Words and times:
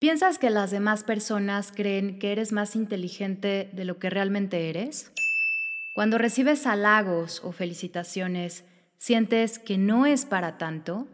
¿Piensas 0.00 0.38
que 0.38 0.48
las 0.48 0.70
demás 0.70 1.04
personas 1.04 1.72
creen 1.76 2.18
que 2.18 2.32
eres 2.32 2.52
más 2.52 2.74
inteligente 2.74 3.68
de 3.74 3.84
lo 3.84 3.98
que 3.98 4.08
realmente 4.08 4.70
eres? 4.70 5.12
Cuando 5.92 6.16
recibes 6.16 6.66
halagos 6.66 7.42
o 7.44 7.52
felicitaciones, 7.52 8.64
¿sientes 8.96 9.58
que 9.58 9.76
no 9.76 10.06
es 10.06 10.24
para 10.24 10.56
tanto? 10.56 11.06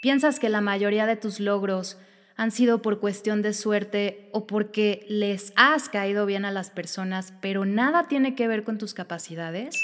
¿Piensas 0.00 0.38
que 0.38 0.48
la 0.48 0.60
mayoría 0.60 1.06
de 1.06 1.16
tus 1.16 1.40
logros 1.40 1.98
han 2.36 2.52
sido 2.52 2.82
por 2.82 3.00
cuestión 3.00 3.42
de 3.42 3.52
suerte 3.52 4.30
o 4.32 4.46
porque 4.46 5.04
les 5.08 5.52
has 5.56 5.88
caído 5.88 6.24
bien 6.24 6.44
a 6.44 6.52
las 6.52 6.70
personas, 6.70 7.34
pero 7.40 7.64
nada 7.64 8.06
tiene 8.06 8.36
que 8.36 8.46
ver 8.46 8.62
con 8.62 8.78
tus 8.78 8.94
capacidades? 8.94 9.74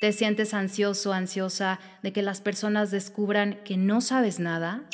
¿Te 0.00 0.12
sientes 0.12 0.54
ansioso, 0.54 1.12
ansiosa 1.12 1.78
de 2.02 2.12
que 2.12 2.22
las 2.22 2.40
personas 2.40 2.90
descubran 2.90 3.62
que 3.62 3.76
no 3.76 4.00
sabes 4.00 4.40
nada? 4.40 4.88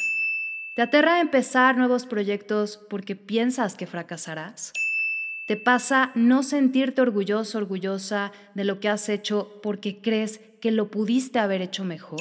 ¿Te 0.74 0.82
aterra 0.82 1.20
empezar 1.20 1.76
nuevos 1.76 2.04
proyectos 2.04 2.80
porque 2.90 3.14
piensas 3.14 3.76
que 3.76 3.86
fracasarás? 3.86 4.72
¿Te 5.46 5.56
pasa 5.56 6.10
no 6.16 6.42
sentirte 6.42 7.00
orgulloso, 7.00 7.58
orgullosa 7.58 8.32
de 8.54 8.64
lo 8.64 8.80
que 8.80 8.88
has 8.88 9.08
hecho 9.08 9.60
porque 9.62 10.00
crees 10.00 10.40
que 10.60 10.72
lo 10.72 10.90
pudiste 10.90 11.38
haber 11.38 11.62
hecho 11.62 11.84
mejor? 11.84 12.20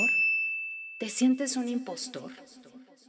¿Te 1.00 1.10
sientes 1.10 1.58
un 1.58 1.68
impostor? 1.68 2.32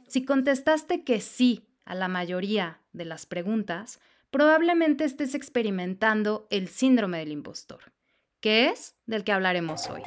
Si 0.07 0.25
contestaste 0.25 1.03
que 1.03 1.21
sí 1.21 1.67
a 1.85 1.93
la 1.93 2.07
mayoría 2.07 2.79
de 2.91 3.05
las 3.05 3.27
preguntas, 3.27 3.99
probablemente 4.31 5.03
estés 5.03 5.35
experimentando 5.35 6.47
el 6.49 6.69
síndrome 6.69 7.19
del 7.19 7.31
impostor, 7.31 7.93
que 8.39 8.69
es 8.69 8.95
del 9.05 9.23
que 9.23 9.31
hablaremos 9.31 9.91
hoy. 9.91 10.01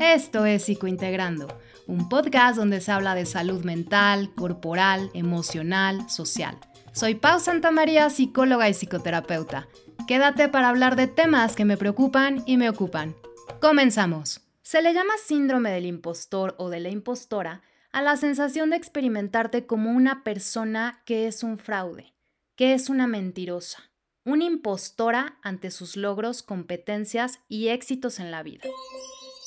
Esto 0.00 0.44
es 0.46 0.64
Psicointegrando, 0.64 1.46
un 1.86 2.08
podcast 2.08 2.56
donde 2.56 2.80
se 2.80 2.90
habla 2.92 3.14
de 3.14 3.26
salud 3.26 3.64
mental, 3.64 4.34
corporal, 4.34 5.10
emocional, 5.14 6.08
social. 6.10 6.58
Soy 6.92 7.14
Pau 7.14 7.38
Santamaría, 7.38 8.10
psicóloga 8.10 8.68
y 8.68 8.74
psicoterapeuta. 8.74 9.68
Quédate 10.08 10.48
para 10.48 10.68
hablar 10.68 10.96
de 10.96 11.06
temas 11.06 11.54
que 11.54 11.64
me 11.64 11.76
preocupan 11.76 12.42
y 12.46 12.56
me 12.56 12.68
ocupan. 12.68 13.14
Comenzamos. 13.60 14.40
Se 14.62 14.82
le 14.82 14.94
llama 14.94 15.14
síndrome 15.24 15.70
del 15.70 15.86
impostor 15.86 16.54
o 16.58 16.70
de 16.70 16.80
la 16.80 16.88
impostora 16.88 17.62
a 17.92 18.02
la 18.02 18.16
sensación 18.16 18.70
de 18.70 18.76
experimentarte 18.76 19.66
como 19.66 19.90
una 19.90 20.24
persona 20.24 21.02
que 21.04 21.26
es 21.26 21.42
un 21.42 21.58
fraude, 21.58 22.14
que 22.56 22.74
es 22.74 22.90
una 22.90 23.06
mentirosa, 23.06 23.90
una 24.24 24.44
impostora 24.44 25.38
ante 25.42 25.70
sus 25.70 25.96
logros, 25.96 26.42
competencias 26.42 27.40
y 27.48 27.68
éxitos 27.68 28.18
en 28.18 28.30
la 28.30 28.42
vida. 28.42 28.64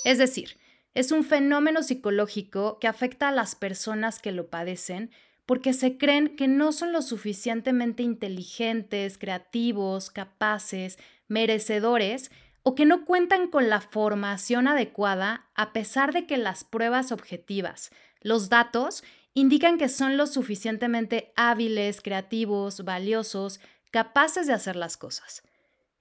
Es 0.06 0.18
decir, 0.18 0.58
es 1.00 1.14
un 1.14 1.24
fenómeno 1.24 1.82
psicológico 1.82 2.78
que 2.78 2.90
afecta 2.90 3.30
a 3.30 3.32
las 3.32 3.56
personas 3.56 4.20
que 4.20 4.34
lo 4.34 4.50
padecen 4.50 5.12
porque 5.46 5.72
se 5.72 5.98
creen 5.98 6.36
que 6.36 6.50
no 6.50 6.74
son 6.74 6.92
lo 6.92 7.02
suficientemente 7.02 8.04
inteligentes, 8.04 9.18
creativos, 9.18 10.12
capaces, 10.12 11.00
merecedores 11.30 12.32
o 12.64 12.76
que 12.76 12.86
no 12.86 13.06
cuentan 13.06 13.48
con 13.48 13.70
la 13.70 13.80
formación 13.80 14.68
adecuada 14.68 15.48
a 15.56 15.72
pesar 15.72 16.12
de 16.12 16.28
que 16.28 16.36
las 16.36 16.66
pruebas 16.66 17.14
objetivas, 17.14 17.92
los 18.20 18.50
datos, 18.50 19.06
indican 19.34 19.78
que 19.78 19.88
son 19.88 20.18
lo 20.18 20.28
suficientemente 20.28 21.32
hábiles, 21.38 22.02
creativos, 22.02 22.84
valiosos, 22.84 23.62
capaces 23.90 24.48
de 24.48 24.54
hacer 24.54 24.76
las 24.76 24.98
cosas. 24.98 25.44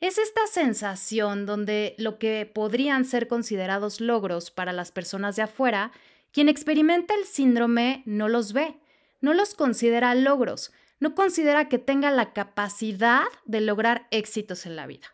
Es 0.00 0.16
esta 0.16 0.46
sensación 0.46 1.44
donde 1.44 1.96
lo 1.98 2.18
que 2.18 2.46
podrían 2.46 3.04
ser 3.04 3.26
considerados 3.26 4.00
logros 4.00 4.52
para 4.52 4.72
las 4.72 4.92
personas 4.92 5.34
de 5.34 5.42
afuera, 5.42 5.90
quien 6.30 6.48
experimenta 6.48 7.14
el 7.14 7.24
síndrome 7.24 8.04
no 8.06 8.28
los 8.28 8.52
ve, 8.52 8.76
no 9.20 9.34
los 9.34 9.54
considera 9.54 10.14
logros, 10.14 10.72
no 11.00 11.16
considera 11.16 11.68
que 11.68 11.78
tenga 11.78 12.12
la 12.12 12.32
capacidad 12.32 13.24
de 13.44 13.60
lograr 13.60 14.06
éxitos 14.12 14.66
en 14.66 14.76
la 14.76 14.86
vida. 14.86 15.08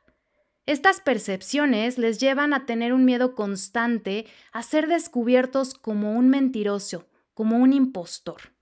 Estas 0.67 1.01
percepciones 1.01 1.97
les 1.97 2.19
llevan 2.19 2.53
a 2.53 2.67
tener 2.67 2.93
un 2.93 3.07
miedo 3.07 3.35
constante 3.35 4.27
a 4.53 4.63
ser 4.63 4.87
descubiertos 4.87 5.75
como 5.75 6.13
un 6.13 6.29
mentiroso, 6.29 7.07
como 7.33 7.57
un 7.57 7.73
impostor. 7.73 8.53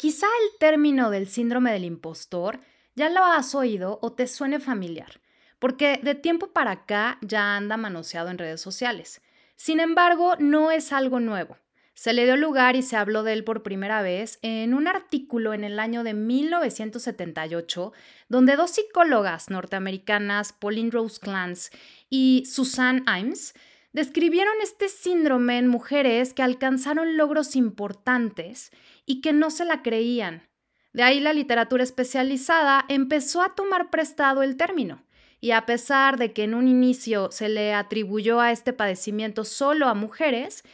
Quizá 0.00 0.26
el 0.26 0.58
término 0.58 1.10
del 1.10 1.28
síndrome 1.28 1.72
del 1.72 1.84
impostor 1.84 2.60
ya 2.94 3.08
lo 3.08 3.24
has 3.24 3.54
oído 3.54 3.98
o 4.02 4.12
te 4.12 4.26
suene 4.26 4.60
familiar, 4.60 5.20
porque 5.58 6.00
de 6.02 6.14
tiempo 6.14 6.52
para 6.52 6.72
acá 6.72 7.18
ya 7.22 7.56
anda 7.56 7.76
manoseado 7.76 8.28
en 8.30 8.38
redes 8.38 8.60
sociales. 8.60 9.22
Sin 9.56 9.80
embargo, 9.80 10.36
no 10.38 10.70
es 10.70 10.92
algo 10.92 11.20
nuevo. 11.20 11.56
Se 11.94 12.14
le 12.14 12.24
dio 12.24 12.36
lugar 12.36 12.76
y 12.76 12.82
se 12.82 12.96
habló 12.96 13.22
de 13.24 13.34
él 13.34 13.44
por 13.44 13.62
primera 13.62 14.00
vez 14.00 14.38
en 14.40 14.72
un 14.72 14.88
artículo 14.88 15.52
en 15.52 15.64
el 15.64 15.78
año 15.78 16.02
de 16.02 16.14
1978, 16.14 17.92
donde 18.30 18.56
dos 18.56 18.70
psicólogas 18.70 19.50
norteamericanas, 19.50 20.54
Pauline 20.54 20.90
Rose 20.90 21.20
Clance 21.20 21.70
y 22.08 22.44
Susan 22.46 23.04
Imes, 23.06 23.52
describieron 23.92 24.54
este 24.62 24.88
síndrome 24.88 25.58
en 25.58 25.68
mujeres 25.68 26.32
que 26.32 26.42
alcanzaron 26.42 27.18
logros 27.18 27.54
importantes 27.54 28.70
y 29.04 29.20
que 29.20 29.34
no 29.34 29.50
se 29.50 29.66
la 29.66 29.82
creían, 29.82 30.48
de 30.92 31.02
ahí 31.02 31.20
la 31.20 31.32
literatura 31.32 31.82
especializada 31.82 32.84
empezó 32.88 33.42
a 33.42 33.54
tomar 33.54 33.90
prestado 33.90 34.42
el 34.42 34.56
término. 34.56 35.02
Y 35.40 35.52
a 35.52 35.64
pesar 35.64 36.18
de 36.18 36.32
que 36.32 36.44
en 36.44 36.54
un 36.54 36.68
inicio 36.68 37.30
se 37.30 37.48
le 37.48 37.72
atribuyó 37.72 38.40
a 38.40 38.52
este 38.52 38.72
padecimiento 38.72 39.44
solo 39.44 39.86
a 39.86 39.94
mujeres, 39.94 40.64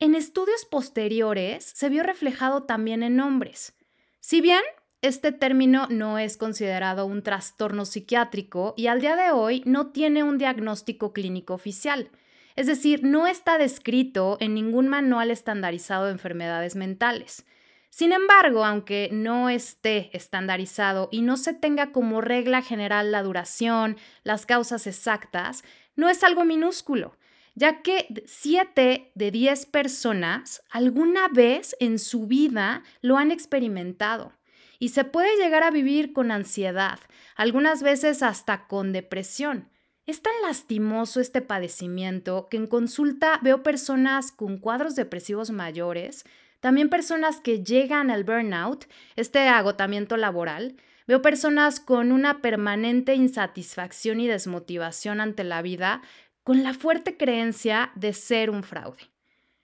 en 0.00 0.14
estudios 0.14 0.64
posteriores 0.64 1.64
se 1.64 1.88
vio 1.88 2.02
reflejado 2.02 2.62
también 2.62 3.02
en 3.02 3.20
hombres. 3.20 3.74
Si 4.20 4.40
bien 4.40 4.62
este 5.02 5.32
término 5.32 5.86
no 5.90 6.18
es 6.18 6.36
considerado 6.36 7.04
un 7.06 7.22
trastorno 7.22 7.84
psiquiátrico 7.84 8.74
y 8.76 8.86
al 8.86 9.00
día 9.00 9.16
de 9.16 9.30
hoy 9.32 9.62
no 9.66 9.88
tiene 9.88 10.22
un 10.22 10.38
diagnóstico 10.38 11.12
clínico 11.12 11.54
oficial, 11.54 12.10
es 12.56 12.66
decir, 12.66 13.04
no 13.04 13.26
está 13.26 13.58
descrito 13.58 14.36
en 14.40 14.54
ningún 14.54 14.88
manual 14.88 15.30
estandarizado 15.30 16.06
de 16.06 16.12
enfermedades 16.12 16.74
mentales. 16.74 17.44
Sin 17.90 18.12
embargo, 18.12 18.64
aunque 18.64 19.08
no 19.12 19.48
esté 19.48 20.16
estandarizado 20.16 21.08
y 21.10 21.22
no 21.22 21.36
se 21.36 21.54
tenga 21.54 21.90
como 21.90 22.20
regla 22.20 22.62
general 22.62 23.10
la 23.12 23.22
duración, 23.22 23.96
las 24.24 24.46
causas 24.46 24.86
exactas, 24.86 25.64
no 25.96 26.08
es 26.08 26.22
algo 26.22 26.44
minúsculo, 26.44 27.16
ya 27.54 27.82
que 27.82 28.06
7 28.26 29.12
de 29.14 29.30
10 29.30 29.66
personas 29.66 30.62
alguna 30.70 31.28
vez 31.28 31.76
en 31.80 31.98
su 31.98 32.26
vida 32.26 32.84
lo 33.00 33.16
han 33.16 33.32
experimentado 33.32 34.32
y 34.78 34.90
se 34.90 35.04
puede 35.04 35.36
llegar 35.36 35.62
a 35.64 35.70
vivir 35.70 36.12
con 36.12 36.30
ansiedad, 36.30 37.00
algunas 37.34 37.82
veces 37.82 38.22
hasta 38.22 38.68
con 38.68 38.92
depresión. 38.92 39.70
Es 40.06 40.22
tan 40.22 40.32
lastimoso 40.42 41.20
este 41.20 41.42
padecimiento 41.42 42.48
que 42.48 42.56
en 42.56 42.66
consulta 42.66 43.40
veo 43.42 43.62
personas 43.62 44.32
con 44.32 44.58
cuadros 44.58 44.94
depresivos 44.94 45.50
mayores 45.50 46.24
también 46.60 46.88
personas 46.88 47.40
que 47.40 47.62
llegan 47.62 48.10
al 48.10 48.24
burnout, 48.24 48.86
este 49.16 49.48
agotamiento 49.48 50.16
laboral. 50.16 50.76
Veo 51.06 51.22
personas 51.22 51.80
con 51.80 52.12
una 52.12 52.42
permanente 52.42 53.14
insatisfacción 53.14 54.20
y 54.20 54.26
desmotivación 54.26 55.20
ante 55.20 55.44
la 55.44 55.62
vida, 55.62 56.02
con 56.42 56.62
la 56.62 56.74
fuerte 56.74 57.16
creencia 57.16 57.92
de 57.94 58.12
ser 58.12 58.50
un 58.50 58.62
fraude. 58.62 59.10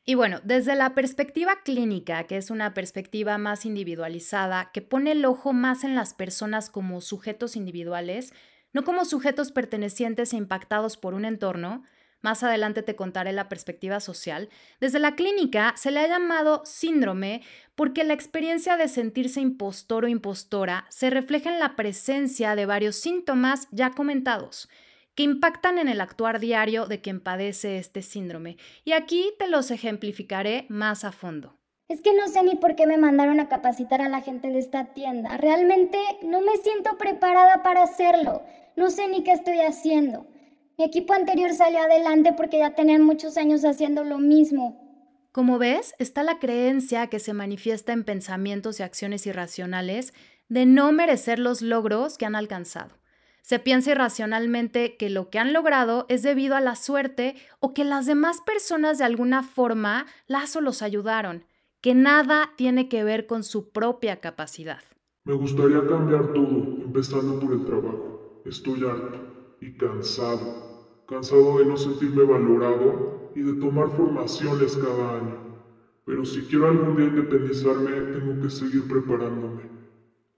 Y 0.07 0.15
bueno, 0.17 0.41
desde 0.45 0.75
la 0.75 0.95
perspectiva 0.95 1.63
clínica, 1.63 2.25
que 2.25 2.37
es 2.37 2.51
una 2.51 2.75
perspectiva 2.75 3.39
más 3.39 3.65
individualizada, 3.65 4.71
que 4.71 4.83
pone 4.83 5.13
el 5.13 5.25
ojo 5.25 5.55
más 5.55 5.83
en 5.83 5.95
las 5.95 6.13
personas 6.13 6.69
como 6.69 7.01
sujetos 7.01 7.57
individuales, 7.57 8.35
no 8.75 8.85
como 8.85 9.07
sujetos 9.07 9.51
pertenecientes 9.51 10.35
e 10.35 10.37
impactados 10.37 10.99
por 10.99 11.15
un 11.15 11.25
entorno, 11.25 11.85
más 12.25 12.43
adelante 12.43 12.83
te 12.83 12.97
contaré 12.97 13.33
la 13.33 13.51
perspectiva 13.51 14.01
social. 14.01 14.49
Desde 14.81 14.99
la 14.99 15.15
clínica 15.15 15.75
se 15.77 15.91
le 15.91 16.01
ha 16.01 16.09
llamado 16.09 16.63
síndrome 16.65 17.43
porque 17.75 18.03
la 18.03 18.15
experiencia 18.15 18.79
de 18.79 18.89
sentirse 18.89 19.41
impostor 19.41 20.07
o 20.07 20.09
impostora 20.09 20.87
se 20.89 21.11
refleja 21.11 21.53
en 21.53 21.61
la 21.61 21.77
presencia 21.77 22.57
de 22.57 22.65
varios 22.65 22.97
síntomas 22.97 23.69
ya 23.71 23.91
comentados 23.91 24.71
que 25.15 25.23
impactan 25.23 25.79
en 25.79 25.87
el 25.87 26.01
actuar 26.01 26.41
diario 26.41 26.87
de 26.87 27.01
quien 27.01 27.21
padece 27.21 27.77
este 27.77 28.01
síndrome. 28.01 28.57
Y 28.85 28.93
aquí 28.93 29.33
te 29.39 29.47
los 29.47 29.71
ejemplificaré 29.71 30.67
más 30.69 31.05
a 31.05 31.13
fondo. 31.13 31.59
Es 31.89 32.01
que 32.01 32.15
no 32.15 32.27
sé 32.29 32.43
ni 32.43 32.57
por 32.57 32.75
qué 32.75 32.87
me 32.87 32.97
mandaron 32.97 33.39
a 33.39 33.49
capacitar 33.49 34.01
a 34.01 34.09
la 34.09 34.23
gente 34.23 34.49
de 34.49 34.59
esta 34.59 34.95
tienda. 34.95 35.37
Realmente 35.37 35.99
no 36.23 36.41
me 36.41 36.57
siento 36.57 36.97
preparada 36.97 37.63
para 37.63 37.83
hacerlo. 37.83 38.43
No 38.77 38.89
sé 38.91 39.09
ni 39.09 39.23
qué 39.23 39.33
estoy 39.33 39.61
haciendo. 39.61 40.27
Mi 40.77 40.85
equipo 40.85 41.13
anterior 41.13 41.53
salió 41.55 41.81
adelante 41.81 42.33
porque 42.33 42.59
ya 42.59 42.75
tenían 42.75 43.03
muchos 43.03 43.37
años 43.37 43.65
haciendo 43.65 44.03
lo 44.03 44.19
mismo. 44.19 44.81
Como 45.31 45.59
ves, 45.59 45.95
está 46.01 46.25
la 46.25 46.41
creencia 46.41 47.07
que 47.07 47.21
se 47.21 47.33
manifiesta 47.33 47.93
en 47.93 48.03
pensamientos 48.03 48.81
y 48.81 48.83
acciones 48.83 49.27
irracionales 49.27 50.15
de 50.49 50.67
no 50.67 50.91
merecer 50.91 51.39
los 51.39 51.63
logros 51.63 52.19
que 52.19 52.27
han 52.27 52.35
alcanzado. 52.35 52.91
Se 53.43 53.59
piensa 53.61 53.93
irracionalmente 53.93 54.97
que 54.97 55.11
lo 55.11 55.31
que 55.31 55.39
han 55.39 55.53
logrado 55.53 56.07
es 56.09 56.23
debido 56.23 56.57
a 56.57 56.61
la 56.61 56.75
suerte 56.75 57.37
o 57.61 57.73
que 57.73 57.85
las 57.85 58.07
demás 58.07 58.41
personas 58.41 58.99
de 58.99 59.05
alguna 59.05 59.43
forma 59.43 60.07
las 60.27 60.57
o 60.57 60.61
los 60.61 60.83
ayudaron, 60.83 61.45
que 61.83 61.95
nada 61.95 62.51
tiene 62.57 62.89
que 62.89 63.05
ver 63.05 63.27
con 63.27 63.45
su 63.45 63.71
propia 63.71 64.21
capacidad. 64.21 64.83
Me 65.25 65.35
gustaría 65.35 65.87
cambiar 65.87 66.33
todo, 66.33 66.83
empezando 66.85 67.39
por 67.39 67.53
el 67.53 67.65
trabajo. 67.65 68.43
Estoy 68.45 68.83
harto 68.85 69.34
y 69.65 69.73
cansado, 69.79 71.05
cansado 71.09 71.59
de 71.59 71.65
no 71.65 71.77
sentirme 71.79 72.23
valorado 72.25 73.33
y 73.35 73.41
de 73.41 73.55
tomar 73.55 73.89
formaciones 73.97 74.77
cada 74.77 75.17
año. 75.17 75.39
Pero 76.05 76.27
si 76.27 76.43
quiero 76.43 76.69
algún 76.69 76.97
día 76.97 77.07
independizarme, 77.07 77.91
tengo 77.91 78.43
que 78.43 78.51
seguir 78.51 78.87
preparándome. 78.87 79.63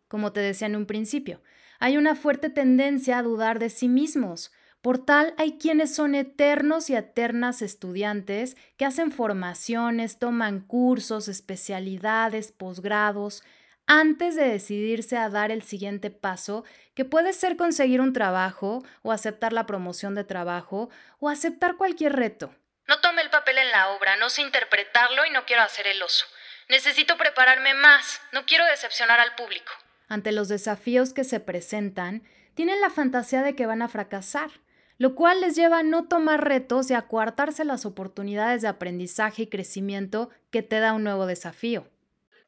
Como 0.07 0.33
te 0.33 0.39
decía 0.39 0.69
en 0.69 0.77
un 0.77 0.87
principio, 0.87 1.41
hay 1.81 1.97
una 1.97 2.15
fuerte 2.15 2.51
tendencia 2.51 3.19
a 3.19 3.25
dudar 3.25 3.59
de 3.59 3.69
sí 3.69 3.89
mismos. 3.89 4.53
Por 4.81 4.99
tal, 4.99 5.35
hay 5.39 5.59
quienes 5.59 5.93
son 5.93 6.15
eternos 6.15 6.89
y 6.89 6.95
eternas 6.95 7.63
estudiantes 7.63 8.57
que 8.77 8.85
hacen 8.85 9.11
formaciones, 9.11 10.21
toman 10.21 10.61
cursos, 10.61 11.27
especialidades, 11.27 12.53
posgrados, 12.53 13.43
antes 13.87 14.35
de 14.37 14.49
decidirse 14.49 15.17
a 15.17 15.29
dar 15.29 15.51
el 15.51 15.63
siguiente 15.63 16.11
paso, 16.11 16.65
que 16.95 17.05
puede 17.05 17.33
ser 17.33 17.57
conseguir 17.57 18.01
un 18.01 18.13
trabajo 18.13 18.85
o 19.03 19.13
aceptar 19.13 19.53
la 19.53 19.67
promoción 19.67 20.15
de 20.15 20.25
trabajo 20.25 20.91
o 21.21 21.29
aceptar 21.29 21.77
cualquier 21.77 22.15
reto. 22.15 22.55
No 22.89 23.01
tome 23.01 23.23
el 23.23 23.31
papel 23.31 23.59
en 23.59 23.71
la 23.71 23.91
obra, 23.91 24.17
no 24.17 24.31
sé 24.31 24.43
interpretarlo 24.43 25.25
y 25.27 25.31
no 25.31 25.45
quiero 25.45 25.63
hacer 25.63 25.87
el 25.87 26.03
oso. 26.03 26.25
Necesito 26.69 27.17
prepararme 27.17 27.75
más, 27.75 28.21
no 28.33 28.45
quiero 28.45 28.65
decepcionar 28.67 29.21
al 29.21 29.35
público. 29.35 29.73
Ante 30.09 30.33
los 30.33 30.49
desafíos 30.49 31.13
que 31.13 31.25
se 31.25 31.41
presentan, 31.41 32.23
tienen 32.55 32.81
la 32.81 32.91
fantasía 32.91 33.43
de 33.43 33.55
que 33.55 33.67
van 33.67 33.83
a 33.83 33.89
fracasar, 33.89 34.51
lo 34.99 35.15
cual 35.15 35.41
les 35.41 35.57
lleva 35.57 35.81
a 35.81 35.83
no 35.83 36.09
tomar 36.09 36.45
retos 36.49 36.91
y 36.91 36.95
a 36.95 37.03
coartarse 37.03 37.65
las 37.65 37.85
oportunidades 37.85 38.63
de 38.63 38.69
aprendizaje 38.69 39.43
y 39.43 39.47
crecimiento 39.49 40.31
que 40.51 40.63
te 40.63 40.81
da 40.81 40.93
un 40.93 41.05
nuevo 41.05 41.27
desafío. 41.27 41.89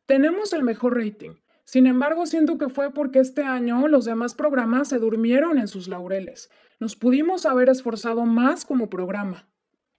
Tenemos 0.09 0.55
el 0.55 0.63
mejor 0.63 0.97
rating. 0.97 1.33
Sin 1.65 1.87
embargo, 1.87 2.25
siento 2.25 2.57
que 2.57 2.71
fue 2.71 2.95
porque 2.95 3.19
este 3.19 3.43
año 3.43 3.89
los 3.89 4.07
demás 4.07 4.35
programas 4.35 4.89
se 4.89 4.99
durmieron 4.99 5.59
en 5.59 5.69
sus 5.69 5.87
laureles. 5.87 6.49
Nos 6.81 6.97
pudimos 6.97 7.45
haber 7.45 7.69
esforzado 7.69 8.25
más 8.25 8.65
como 8.65 8.89
programa. 8.89 9.47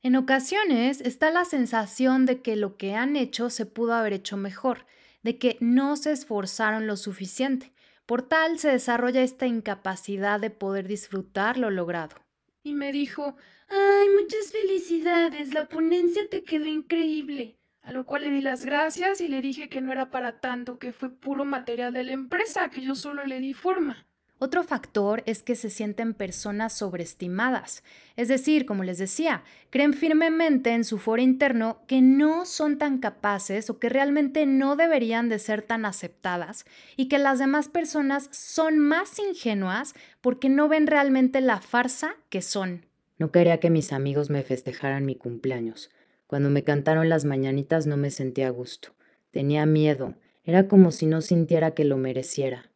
En 0.01 0.15
ocasiones 0.15 0.99
está 0.99 1.29
la 1.29 1.45
sensación 1.45 2.25
de 2.25 2.41
que 2.41 2.55
lo 2.55 2.75
que 2.75 2.95
han 2.95 3.15
hecho 3.15 3.51
se 3.51 3.67
pudo 3.67 3.93
haber 3.93 4.13
hecho 4.13 4.35
mejor, 4.35 4.87
de 5.21 5.37
que 5.37 5.57
no 5.59 5.95
se 5.95 6.11
esforzaron 6.11 6.87
lo 6.87 6.97
suficiente. 6.97 7.71
Por 8.07 8.23
tal 8.23 8.57
se 8.57 8.69
desarrolla 8.69 9.21
esta 9.21 9.45
incapacidad 9.45 10.39
de 10.39 10.49
poder 10.49 10.87
disfrutar 10.87 11.59
lo 11.59 11.69
logrado. 11.69 12.15
Y 12.63 12.73
me 12.73 12.91
dijo, 12.91 13.35
ay, 13.67 14.07
muchas 14.19 14.51
felicidades, 14.51 15.53
la 15.53 15.69
ponencia 15.69 16.23
te 16.31 16.43
quedó 16.43 16.65
increíble. 16.65 17.58
A 17.89 17.91
lo 17.91 18.05
cual 18.05 18.21
le 18.21 18.29
di 18.29 18.41
las 18.41 18.65
gracias 18.65 19.19
y 19.19 19.27
le 19.27 19.41
dije 19.41 19.67
que 19.67 19.81
no 19.81 19.91
era 19.91 20.11
para 20.11 20.39
tanto, 20.39 20.77
que 20.77 20.93
fue 20.93 21.09
puro 21.09 21.43
material 21.43 21.91
de 21.91 22.03
la 22.03 22.11
empresa, 22.11 22.69
que 22.69 22.81
yo 22.81 22.93
solo 22.93 23.25
le 23.25 23.39
di 23.39 23.55
forma. 23.55 24.05
Otro 24.37 24.63
factor 24.63 25.23
es 25.25 25.41
que 25.41 25.55
se 25.55 25.71
sienten 25.71 26.13
personas 26.13 26.77
sobreestimadas, 26.77 27.83
es 28.15 28.27
decir, 28.27 28.67
como 28.67 28.83
les 28.83 28.99
decía, 28.99 29.41
creen 29.71 29.95
firmemente 29.95 30.69
en 30.69 30.83
su 30.83 30.99
foro 30.99 31.19
interno 31.19 31.81
que 31.87 31.99
no 32.03 32.45
son 32.45 32.77
tan 32.77 32.99
capaces 32.99 33.71
o 33.71 33.79
que 33.79 33.89
realmente 33.89 34.45
no 34.45 34.75
deberían 34.75 35.27
de 35.27 35.39
ser 35.39 35.63
tan 35.63 35.83
aceptadas 35.83 36.65
y 36.95 37.07
que 37.07 37.17
las 37.17 37.39
demás 37.39 37.69
personas 37.69 38.29
son 38.31 38.77
más 38.77 39.17
ingenuas 39.17 39.95
porque 40.21 40.47
no 40.47 40.67
ven 40.67 40.85
realmente 40.85 41.41
la 41.41 41.59
farsa 41.59 42.15
que 42.29 42.43
son. 42.43 42.85
No 43.17 43.31
quería 43.31 43.59
que 43.59 43.71
mis 43.71 43.91
amigos 43.93 44.29
me 44.29 44.43
festejaran 44.43 45.07
mi 45.07 45.15
cumpleaños. 45.15 45.89
Cuando 46.29 46.51
me 46.51 46.63
cantaron 46.63 47.09
las 47.09 47.25
mañanitas 47.25 47.87
no 47.87 47.97
me 47.97 48.11
sentía 48.11 48.49
a 48.49 48.51
gusto. 48.51 48.93
Tenía 49.31 49.65
miedo. 49.65 50.13
Era 50.43 50.67
como 50.67 50.91
si 50.91 51.07
no 51.07 51.21
sintiera 51.21 51.71
que 51.71 51.85
lo 51.85 51.97
mereciera. 51.97 52.69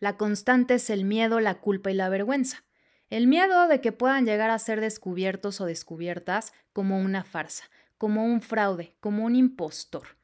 La 0.00 0.16
constante 0.16 0.76
es 0.76 0.88
el 0.88 1.04
miedo, 1.04 1.38
la 1.40 1.56
culpa 1.56 1.90
y 1.90 1.94
la 1.94 2.08
vergüenza. 2.08 2.64
El 3.10 3.26
miedo 3.26 3.68
de 3.68 3.82
que 3.82 3.92
puedan 3.92 4.24
llegar 4.24 4.48
a 4.48 4.58
ser 4.58 4.80
descubiertos 4.80 5.60
o 5.60 5.66
descubiertas 5.66 6.54
como 6.72 6.98
una 6.98 7.22
farsa, 7.22 7.64
como 7.98 8.24
un 8.24 8.40
fraude, 8.40 8.96
como 9.00 9.26
un 9.26 9.36
impostor. 9.36 10.16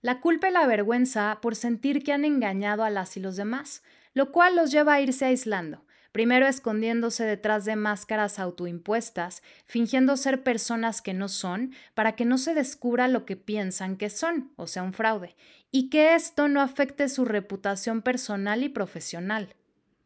La 0.00 0.22
culpa 0.22 0.48
y 0.48 0.52
la 0.52 0.66
vergüenza 0.66 1.40
por 1.42 1.54
sentir 1.54 2.02
que 2.02 2.14
han 2.14 2.24
engañado 2.24 2.84
a 2.84 2.90
las 2.90 3.18
y 3.18 3.20
los 3.20 3.36
demás, 3.36 3.82
lo 4.14 4.32
cual 4.32 4.56
los 4.56 4.70
lleva 4.70 4.94
a 4.94 5.00
irse 5.02 5.26
aislando, 5.26 5.83
primero 6.14 6.46
escondiéndose 6.46 7.24
detrás 7.24 7.64
de 7.64 7.74
máscaras 7.74 8.38
autoimpuestas, 8.38 9.42
fingiendo 9.66 10.16
ser 10.16 10.44
personas 10.44 11.02
que 11.02 11.12
no 11.12 11.28
son, 11.28 11.72
para 11.94 12.14
que 12.14 12.24
no 12.24 12.38
se 12.38 12.54
descubra 12.54 13.08
lo 13.08 13.26
que 13.26 13.34
piensan 13.34 13.96
que 13.96 14.08
son, 14.10 14.52
o 14.54 14.68
sea, 14.68 14.84
un 14.84 14.92
fraude, 14.92 15.34
y 15.72 15.90
que 15.90 16.14
esto 16.14 16.46
no 16.46 16.60
afecte 16.60 17.08
su 17.08 17.24
reputación 17.24 18.00
personal 18.00 18.62
y 18.62 18.68
profesional. 18.68 19.56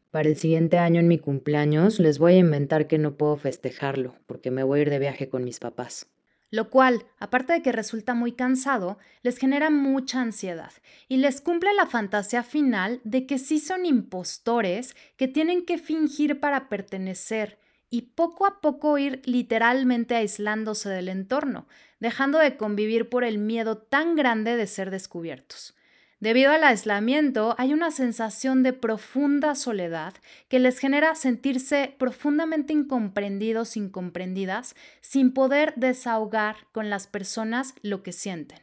Para 0.09 0.29
el 0.29 0.35
siguiente 0.35 0.79
año 0.79 0.99
en 0.99 1.07
mi 1.07 1.19
cumpleaños 1.19 1.99
les 1.99 2.17
voy 2.17 2.33
a 2.33 2.37
inventar 2.37 2.87
que 2.87 2.97
no 2.97 3.15
puedo 3.15 3.37
festejarlo, 3.37 4.15
porque 4.25 4.49
me 4.49 4.63
voy 4.63 4.79
a 4.79 4.81
ir 4.81 4.89
de 4.89 4.97
viaje 4.97 5.29
con 5.29 5.43
mis 5.43 5.59
papás. 5.59 6.07
Lo 6.51 6.69
cual, 6.69 7.05
aparte 7.19 7.53
de 7.53 7.61
que 7.61 7.71
resulta 7.71 8.13
muy 8.15 8.31
cansado, 8.31 8.97
les 9.21 9.37
genera 9.37 9.69
mucha 9.69 10.21
ansiedad 10.21 10.71
y 11.07 11.17
les 11.17 11.41
cumple 11.41 11.73
la 11.73 11.85
fantasía 11.85 12.41
final 12.43 13.01
de 13.03 13.27
que 13.27 13.37
sí 13.37 13.59
son 13.59 13.85
impostores 13.85 14.95
que 15.15 15.27
tienen 15.27 15.63
que 15.63 15.77
fingir 15.77 16.39
para 16.39 16.67
pertenecer 16.67 17.59
y 17.91 18.13
poco 18.13 18.45
a 18.45 18.61
poco 18.61 18.97
ir 18.97 19.21
literalmente 19.25 20.15
aislándose 20.15 20.89
del 20.89 21.09
entorno, 21.09 21.67
dejando 21.99 22.39
de 22.39 22.57
convivir 22.57 23.09
por 23.09 23.23
el 23.23 23.37
miedo 23.37 23.77
tan 23.77 24.15
grande 24.15 24.55
de 24.55 24.67
ser 24.67 24.91
descubiertos. 24.91 25.75
Debido 26.19 26.51
al 26.51 26.65
aislamiento, 26.65 27.55
hay 27.57 27.71
una 27.73 27.91
sensación 27.91 28.61
de 28.61 28.73
profunda 28.73 29.55
soledad 29.55 30.13
que 30.49 30.59
les 30.59 30.77
genera 30.77 31.15
sentirse 31.15 31.95
profundamente 31.97 32.73
incomprendidos, 32.73 33.77
incomprendidas, 33.77 34.75
sin 34.99 35.33
poder 35.33 35.73
desahogar 35.77 36.67
con 36.73 36.89
las 36.89 37.07
personas 37.07 37.73
lo 37.83 38.03
que 38.03 38.11
sienten. 38.11 38.59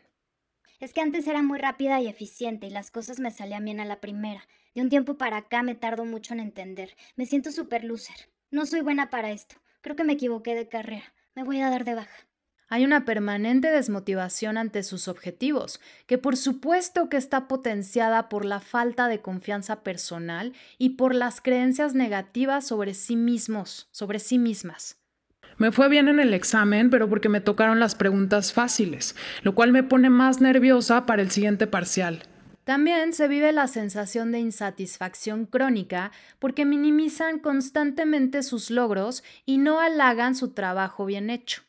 Es 0.80 0.92
que 0.92 1.00
antes 1.00 1.26
era 1.26 1.40
muy 1.40 1.58
rápida 1.58 1.98
y 2.02 2.08
eficiente 2.08 2.66
y 2.66 2.70
las 2.70 2.90
cosas 2.90 3.20
me 3.20 3.30
salían 3.30 3.64
bien 3.64 3.80
a 3.80 3.86
la 3.86 4.02
primera. 4.02 4.46
De 4.74 4.82
un 4.82 4.90
tiempo 4.90 5.16
para 5.16 5.38
acá 5.38 5.62
me 5.62 5.74
tardo 5.74 6.04
mucho 6.04 6.34
en 6.34 6.40
entender. 6.40 6.94
Me 7.16 7.24
siento 7.24 7.50
súper 7.50 7.84
loser. 7.84 8.28
No 8.50 8.66
soy 8.66 8.82
buena 8.82 9.08
para 9.08 9.30
esto. 9.30 9.56
Creo 9.80 9.96
que 9.96 10.04
me 10.04 10.12
equivoqué 10.12 10.54
de 10.54 10.68
carrera. 10.68 11.14
Me 11.34 11.44
voy 11.44 11.62
a 11.62 11.70
dar 11.70 11.86
de 11.86 11.94
baja. 11.94 12.26
Hay 12.68 12.84
una 12.84 13.04
permanente 13.04 13.68
desmotivación 13.68 14.58
ante 14.58 14.82
sus 14.82 15.06
objetivos, 15.06 15.80
que 16.06 16.18
por 16.18 16.36
supuesto 16.36 17.08
que 17.08 17.16
está 17.16 17.46
potenciada 17.46 18.28
por 18.28 18.44
la 18.44 18.58
falta 18.58 19.06
de 19.06 19.20
confianza 19.20 19.84
personal 19.84 20.52
y 20.76 20.90
por 20.90 21.14
las 21.14 21.40
creencias 21.40 21.94
negativas 21.94 22.66
sobre 22.66 22.94
sí 22.94 23.14
mismos, 23.14 23.88
sobre 23.92 24.18
sí 24.18 24.38
mismas. 24.38 24.98
Me 25.58 25.70
fue 25.70 25.88
bien 25.88 26.08
en 26.08 26.18
el 26.18 26.34
examen, 26.34 26.90
pero 26.90 27.08
porque 27.08 27.28
me 27.28 27.40
tocaron 27.40 27.78
las 27.78 27.94
preguntas 27.94 28.52
fáciles, 28.52 29.14
lo 29.42 29.54
cual 29.54 29.70
me 29.70 29.84
pone 29.84 30.10
más 30.10 30.40
nerviosa 30.40 31.06
para 31.06 31.22
el 31.22 31.30
siguiente 31.30 31.68
parcial. 31.68 32.24
También 32.64 33.12
se 33.12 33.28
vive 33.28 33.52
la 33.52 33.68
sensación 33.68 34.32
de 34.32 34.40
insatisfacción 34.40 35.46
crónica 35.46 36.10
porque 36.40 36.64
minimizan 36.64 37.38
constantemente 37.38 38.42
sus 38.42 38.72
logros 38.72 39.22
y 39.44 39.58
no 39.58 39.78
halagan 39.78 40.34
su 40.34 40.50
trabajo 40.50 41.06
bien 41.06 41.30
hecho. 41.30 41.65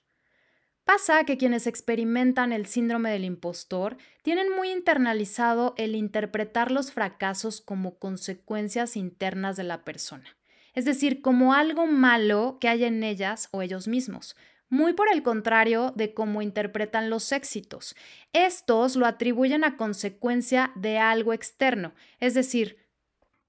Pasa 0.87 1.25
que 1.25 1.37
quienes 1.37 1.67
experimentan 1.67 2.53
el 2.53 2.65
síndrome 2.65 3.11
del 3.11 3.25
impostor 3.25 3.97
tienen 4.21 4.55
muy 4.55 4.71
internalizado 4.71 5.73
el 5.75 5.95
interpretar 5.95 6.71
los 6.71 6.93
fracasos 6.93 7.59
como 7.59 7.99
consecuencias 7.99 8.95
internas 8.95 9.57
de 9.57 9.65
la 9.65 9.83
persona, 9.83 10.37
es 10.73 10.85
decir, 10.85 11.21
como 11.21 11.53
algo 11.53 11.87
malo 11.87 12.57
que 12.61 12.69
hay 12.69 12.85
en 12.85 13.03
ellas 13.03 13.49
o 13.51 13.61
ellos 13.61 13.89
mismos, 13.89 14.37
muy 14.69 14.93
por 14.93 15.11
el 15.11 15.23
contrario 15.23 15.91
de 15.97 16.13
cómo 16.13 16.41
interpretan 16.41 17.09
los 17.09 17.33
éxitos. 17.33 17.93
Estos 18.31 18.95
lo 18.95 19.07
atribuyen 19.07 19.65
a 19.65 19.75
consecuencia 19.75 20.71
de 20.75 20.99
algo 20.99 21.33
externo, 21.33 21.91
es 22.21 22.33
decir, 22.33 22.77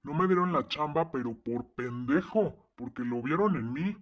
no 0.03 0.13
me 0.13 0.27
dieron 0.27 0.51
la 0.51 0.67
chamba, 0.67 1.09
pero 1.09 1.33
por 1.37 1.73
pendejo, 1.73 2.69
porque 2.75 3.03
lo 3.03 3.21
vieron 3.21 3.55
en 3.55 3.71
mí. 3.71 3.95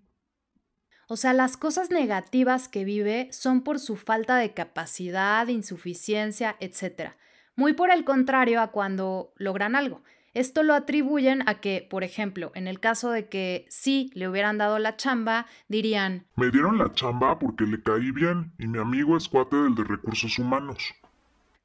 O 1.10 1.16
sea, 1.16 1.32
las 1.32 1.56
cosas 1.56 1.90
negativas 1.90 2.68
que 2.68 2.84
vive 2.84 3.30
son 3.32 3.62
por 3.62 3.80
su 3.80 3.96
falta 3.96 4.36
de 4.36 4.54
capacidad, 4.54 5.48
insuficiencia, 5.48 6.58
etc. 6.60 7.12
Muy 7.56 7.72
por 7.74 7.92
el 7.92 8.04
contrario 8.04 8.62
a 8.62 8.68
cuando 8.72 9.32
logran 9.38 9.76
algo. 9.76 10.04
Esto 10.34 10.64
lo 10.64 10.74
atribuyen 10.74 11.48
a 11.48 11.62
que, 11.62 11.88
por 11.90 12.04
ejemplo, 12.04 12.52
en 12.56 12.68
el 12.68 12.82
caso 12.82 13.10
de 13.10 13.30
que 13.30 13.66
sí 13.70 14.12
le 14.14 14.28
hubieran 14.28 14.58
dado 14.58 14.80
la 14.80 14.98
chamba, 14.98 15.48
dirían, 15.70 16.28
Me 16.36 16.52
dieron 16.52 16.78
la 16.78 16.92
chamba 16.92 17.40
porque 17.40 17.64
le 17.64 17.82
caí 17.82 18.12
bien 18.12 18.52
y 18.60 18.68
mi 18.68 18.78
amigo 18.78 19.16
es 19.16 19.30
cuate 19.30 19.56
del 19.56 19.76
de 19.76 19.86
recursos 19.86 20.38
humanos. 20.38 20.94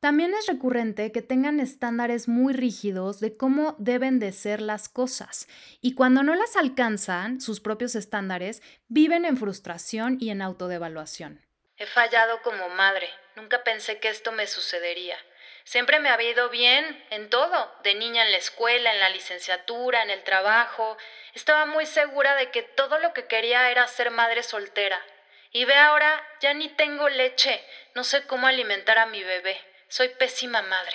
También 0.02 0.34
es 0.34 0.48
recurrente 0.48 1.12
que 1.12 1.22
tengan 1.22 1.60
estándares 1.60 2.26
muy 2.26 2.54
rígidos 2.54 3.20
de 3.20 3.36
cómo 3.36 3.76
deben 3.78 4.18
de 4.18 4.32
ser 4.32 4.60
las 4.60 4.88
cosas 4.88 5.46
y 5.80 5.94
cuando 5.94 6.24
no 6.24 6.34
las 6.34 6.56
alcanzan, 6.56 7.40
sus 7.40 7.60
propios 7.60 7.94
estándares, 7.94 8.62
viven 8.88 9.24
en 9.24 9.36
frustración 9.36 10.18
y 10.20 10.30
en 10.30 10.42
autodevaluación. 10.42 11.40
He 11.76 11.86
fallado 11.86 12.42
como 12.42 12.68
madre, 12.70 13.08
nunca 13.36 13.62
pensé 13.62 14.00
que 14.00 14.08
esto 14.08 14.32
me 14.32 14.48
sucedería. 14.48 15.16
Siempre 15.62 16.00
me 16.00 16.08
había 16.08 16.30
ido 16.30 16.50
bien 16.50 17.06
en 17.10 17.30
todo, 17.30 17.72
de 17.84 17.94
niña 17.94 18.24
en 18.24 18.32
la 18.32 18.38
escuela, 18.38 18.92
en 18.92 18.98
la 18.98 19.10
licenciatura, 19.10 20.02
en 20.02 20.10
el 20.10 20.24
trabajo. 20.24 20.96
Estaba 21.32 21.64
muy 21.64 21.86
segura 21.86 22.34
de 22.34 22.50
que 22.50 22.62
todo 22.62 22.98
lo 22.98 23.12
que 23.12 23.28
quería 23.28 23.70
era 23.70 23.86
ser 23.86 24.10
madre 24.10 24.42
soltera. 24.42 25.00
Y 25.52 25.64
ve 25.64 25.76
ahora, 25.76 26.26
ya 26.40 26.54
ni 26.54 26.70
tengo 26.70 27.08
leche, 27.08 27.64
no 27.94 28.02
sé 28.02 28.26
cómo 28.26 28.48
alimentar 28.48 28.98
a 28.98 29.06
mi 29.06 29.22
bebé. 29.22 29.60
Soy 29.92 30.08
pésima 30.18 30.62
madre. 30.62 30.94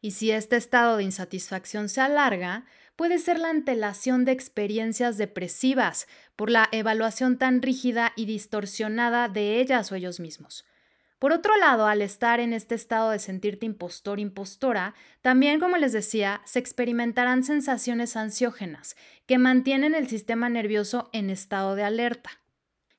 Y 0.00 0.12
si 0.12 0.30
este 0.30 0.54
estado 0.54 0.96
de 0.96 1.02
insatisfacción 1.02 1.88
se 1.88 2.00
alarga, 2.00 2.66
puede 2.94 3.18
ser 3.18 3.40
la 3.40 3.50
antelación 3.50 4.24
de 4.24 4.30
experiencias 4.30 5.18
depresivas 5.18 6.06
por 6.36 6.48
la 6.48 6.68
evaluación 6.70 7.36
tan 7.36 7.62
rígida 7.62 8.12
y 8.14 8.26
distorsionada 8.26 9.28
de 9.28 9.58
ellas 9.58 9.90
o 9.90 9.96
ellos 9.96 10.20
mismos. 10.20 10.64
Por 11.18 11.32
otro 11.32 11.56
lado, 11.56 11.88
al 11.88 12.00
estar 12.00 12.38
en 12.38 12.52
este 12.52 12.76
estado 12.76 13.10
de 13.10 13.18
sentirte 13.18 13.66
impostor, 13.66 14.20
impostora, 14.20 14.94
también, 15.20 15.58
como 15.58 15.76
les 15.76 15.92
decía, 15.92 16.40
se 16.44 16.60
experimentarán 16.60 17.42
sensaciones 17.42 18.14
ansiógenas 18.14 18.94
que 19.26 19.38
mantienen 19.38 19.96
el 19.96 20.06
sistema 20.06 20.48
nervioso 20.48 21.10
en 21.12 21.30
estado 21.30 21.74
de 21.74 21.82
alerta. 21.82 22.38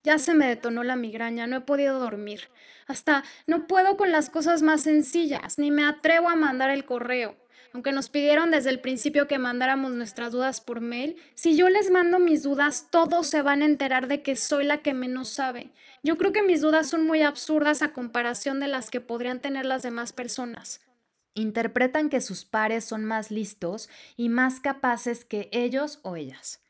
Ya 0.10 0.18
se 0.18 0.34
me 0.34 0.48
detonó 0.48 0.84
la 0.84 0.96
migraña, 0.96 1.46
no 1.46 1.58
he 1.58 1.62
podido 1.62 2.00
dormir. 2.00 2.50
Hasta 2.88 3.24
no 3.46 3.68
puedo 3.68 3.96
con 3.96 4.12
las 4.12 4.32
cosas 4.32 4.64
más 4.64 4.82
sencillas, 4.82 5.60
ni 5.60 5.70
me 5.70 5.86
atrevo 5.86 6.30
a 6.30 6.36
mandar 6.36 6.72
el 6.72 6.84
correo. 6.84 7.38
Aunque 7.74 7.92
nos 7.92 8.10
pidieron 8.10 8.50
desde 8.50 8.72
el 8.72 8.80
principio 8.80 9.28
que 9.28 9.38
mandáramos 9.38 9.92
nuestras 9.92 10.32
dudas 10.32 10.62
por 10.62 10.82
mail, 10.82 11.18
si 11.36 11.56
yo 11.56 11.70
les 11.70 11.92
mando 11.92 12.18
mis 12.18 12.42
dudas, 12.42 12.88
todos 12.90 13.28
se 13.28 13.44
van 13.44 13.62
a 13.62 13.66
enterar 13.66 14.08
de 14.08 14.24
que 14.24 14.36
soy 14.36 14.66
la 14.66 14.80
que 14.80 14.96
menos 14.96 15.30
sabe. 15.30 15.70
Yo 16.02 16.18
creo 16.18 16.32
que 16.32 16.42
mis 16.42 16.62
dudas 16.62 16.90
son 16.90 17.06
muy 17.06 17.22
absurdas 17.22 17.84
a 17.84 17.94
comparación 17.94 18.60
de 18.60 18.68
las 18.68 18.90
que 18.90 19.02
podrían 19.02 19.42
tener 19.42 19.68
las 19.68 19.84
demás 19.84 20.12
personas. 20.12 20.82
Interpretan 21.36 22.10
que 22.10 22.22
sus 22.22 22.46
pares 22.46 22.84
son 22.84 23.06
más 23.06 23.30
listos 23.30 23.90
y 24.18 24.30
más 24.30 24.60
capaces 24.60 25.24
que 25.24 25.50
ellos 25.52 26.00
o 26.02 26.16
ellas. 26.16 26.62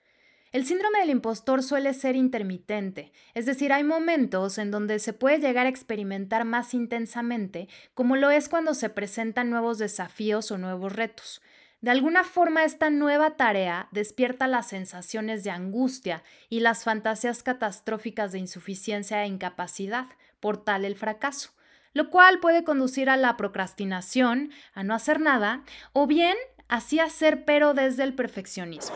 El 0.52 0.66
síndrome 0.66 1.00
del 1.00 1.12
impostor 1.12 1.62
suele 1.62 1.94
ser 1.94 2.16
intermitente, 2.16 3.12
es 3.36 3.46
decir, 3.46 3.72
hay 3.72 3.84
momentos 3.84 4.58
en 4.58 4.72
donde 4.72 4.98
se 4.98 5.14
puede 5.14 5.38
llegar 5.38 5.68
a 5.68 5.70
experimentar 5.70 6.44
más 6.44 6.74
intensamente, 6.74 7.68
como 7.94 8.16
lo 8.16 8.32
es 8.32 8.50
cuando 8.50 8.74
se 8.74 8.90
presentan 8.90 9.52
nuevos 9.52 9.78
desafíos 9.78 10.50
o 10.50 10.58
nuevos 10.58 10.92
retos. 10.94 11.40
De 11.82 11.92
alguna 11.92 12.24
forma 12.24 12.64
esta 12.64 12.90
nueva 12.90 13.38
tarea 13.38 13.90
despierta 13.92 14.48
las 14.48 14.68
sensaciones 14.68 15.44
de 15.44 15.52
angustia 15.52 16.24
y 16.50 16.62
las 16.62 16.84
fantasías 16.84 17.44
catastróficas 17.44 18.32
de 18.32 18.40
insuficiencia 18.40 19.24
e 19.24 19.28
incapacidad, 19.28 20.08
por 20.40 20.64
tal 20.64 20.84
el 20.84 20.96
fracaso, 20.96 21.52
lo 21.94 22.10
cual 22.10 22.40
puede 22.40 22.64
conducir 22.64 23.12
a 23.12 23.18
la 23.18 23.38
procrastinación, 23.38 24.50
a 24.74 24.84
no 24.84 24.96
hacer 24.96 25.20
nada, 25.20 25.64
o 25.94 26.08
bien 26.08 26.36
así 26.68 27.00
hacer 27.00 27.46
pero 27.46 27.76
desde 27.76 28.02
el 28.02 28.16
perfeccionismo. 28.16 28.96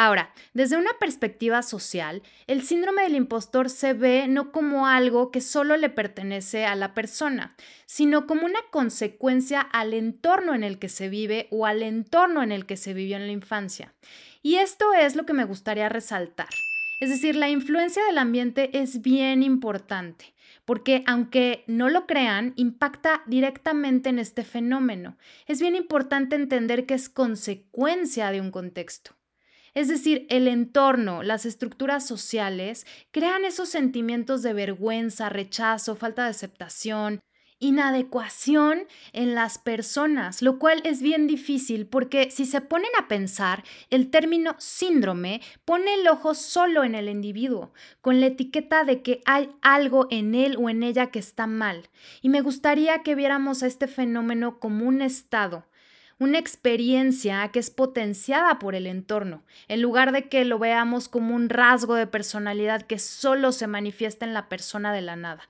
Ahora, 0.00 0.32
desde 0.54 0.76
una 0.76 0.92
perspectiva 1.00 1.60
social, 1.60 2.22
el 2.46 2.62
síndrome 2.62 3.02
del 3.02 3.16
impostor 3.16 3.68
se 3.68 3.94
ve 3.94 4.28
no 4.28 4.52
como 4.52 4.86
algo 4.86 5.32
que 5.32 5.40
solo 5.40 5.76
le 5.76 5.90
pertenece 5.90 6.66
a 6.66 6.76
la 6.76 6.94
persona, 6.94 7.56
sino 7.84 8.28
como 8.28 8.46
una 8.46 8.60
consecuencia 8.70 9.60
al 9.60 9.94
entorno 9.94 10.54
en 10.54 10.62
el 10.62 10.78
que 10.78 10.88
se 10.88 11.08
vive 11.08 11.48
o 11.50 11.66
al 11.66 11.82
entorno 11.82 12.44
en 12.44 12.52
el 12.52 12.64
que 12.64 12.76
se 12.76 12.94
vivió 12.94 13.16
en 13.16 13.26
la 13.26 13.32
infancia. 13.32 13.92
Y 14.40 14.58
esto 14.58 14.94
es 14.94 15.16
lo 15.16 15.26
que 15.26 15.32
me 15.32 15.42
gustaría 15.42 15.88
resaltar. 15.88 16.46
Es 17.00 17.10
decir, 17.10 17.34
la 17.34 17.48
influencia 17.48 18.04
del 18.04 18.18
ambiente 18.18 18.78
es 18.78 19.02
bien 19.02 19.42
importante 19.42 20.32
porque 20.64 21.02
aunque 21.06 21.64
no 21.66 21.88
lo 21.88 22.06
crean, 22.06 22.52
impacta 22.54 23.22
directamente 23.26 24.10
en 24.10 24.20
este 24.20 24.44
fenómeno. 24.44 25.16
Es 25.48 25.60
bien 25.60 25.74
importante 25.74 26.36
entender 26.36 26.86
que 26.86 26.94
es 26.94 27.08
consecuencia 27.08 28.30
de 28.30 28.40
un 28.40 28.52
contexto. 28.52 29.17
Es 29.78 29.86
decir, 29.86 30.26
el 30.28 30.48
entorno, 30.48 31.22
las 31.22 31.46
estructuras 31.46 32.04
sociales 32.04 32.84
crean 33.12 33.44
esos 33.44 33.68
sentimientos 33.68 34.42
de 34.42 34.52
vergüenza, 34.52 35.28
rechazo, 35.28 35.94
falta 35.94 36.24
de 36.24 36.30
aceptación, 36.30 37.20
inadecuación 37.60 38.88
en 39.12 39.36
las 39.36 39.58
personas, 39.58 40.42
lo 40.42 40.58
cual 40.58 40.80
es 40.82 41.00
bien 41.00 41.28
difícil 41.28 41.86
porque 41.86 42.32
si 42.32 42.44
se 42.44 42.60
ponen 42.60 42.90
a 42.98 43.06
pensar, 43.06 43.62
el 43.90 44.10
término 44.10 44.56
síndrome 44.58 45.42
pone 45.64 45.94
el 45.94 46.08
ojo 46.08 46.34
solo 46.34 46.82
en 46.82 46.96
el 46.96 47.08
individuo, 47.08 47.72
con 48.00 48.18
la 48.18 48.26
etiqueta 48.26 48.82
de 48.82 49.00
que 49.02 49.20
hay 49.26 49.48
algo 49.62 50.08
en 50.10 50.34
él 50.34 50.56
o 50.58 50.68
en 50.68 50.82
ella 50.82 51.12
que 51.12 51.20
está 51.20 51.46
mal. 51.46 51.88
Y 52.20 52.30
me 52.30 52.40
gustaría 52.40 53.04
que 53.04 53.14
viéramos 53.14 53.62
a 53.62 53.68
este 53.68 53.86
fenómeno 53.86 54.58
como 54.58 54.88
un 54.88 55.02
estado, 55.02 55.68
una 56.18 56.38
experiencia 56.38 57.48
que 57.48 57.60
es 57.60 57.70
potenciada 57.70 58.58
por 58.58 58.74
el 58.74 58.86
entorno, 58.86 59.42
en 59.68 59.82
lugar 59.82 60.12
de 60.12 60.28
que 60.28 60.44
lo 60.44 60.58
veamos 60.58 61.08
como 61.08 61.34
un 61.34 61.48
rasgo 61.48 61.94
de 61.94 62.06
personalidad 62.06 62.82
que 62.82 62.98
solo 62.98 63.52
se 63.52 63.68
manifiesta 63.68 64.26
en 64.26 64.34
la 64.34 64.48
persona 64.48 64.92
de 64.92 65.02
la 65.02 65.16
nada. 65.16 65.48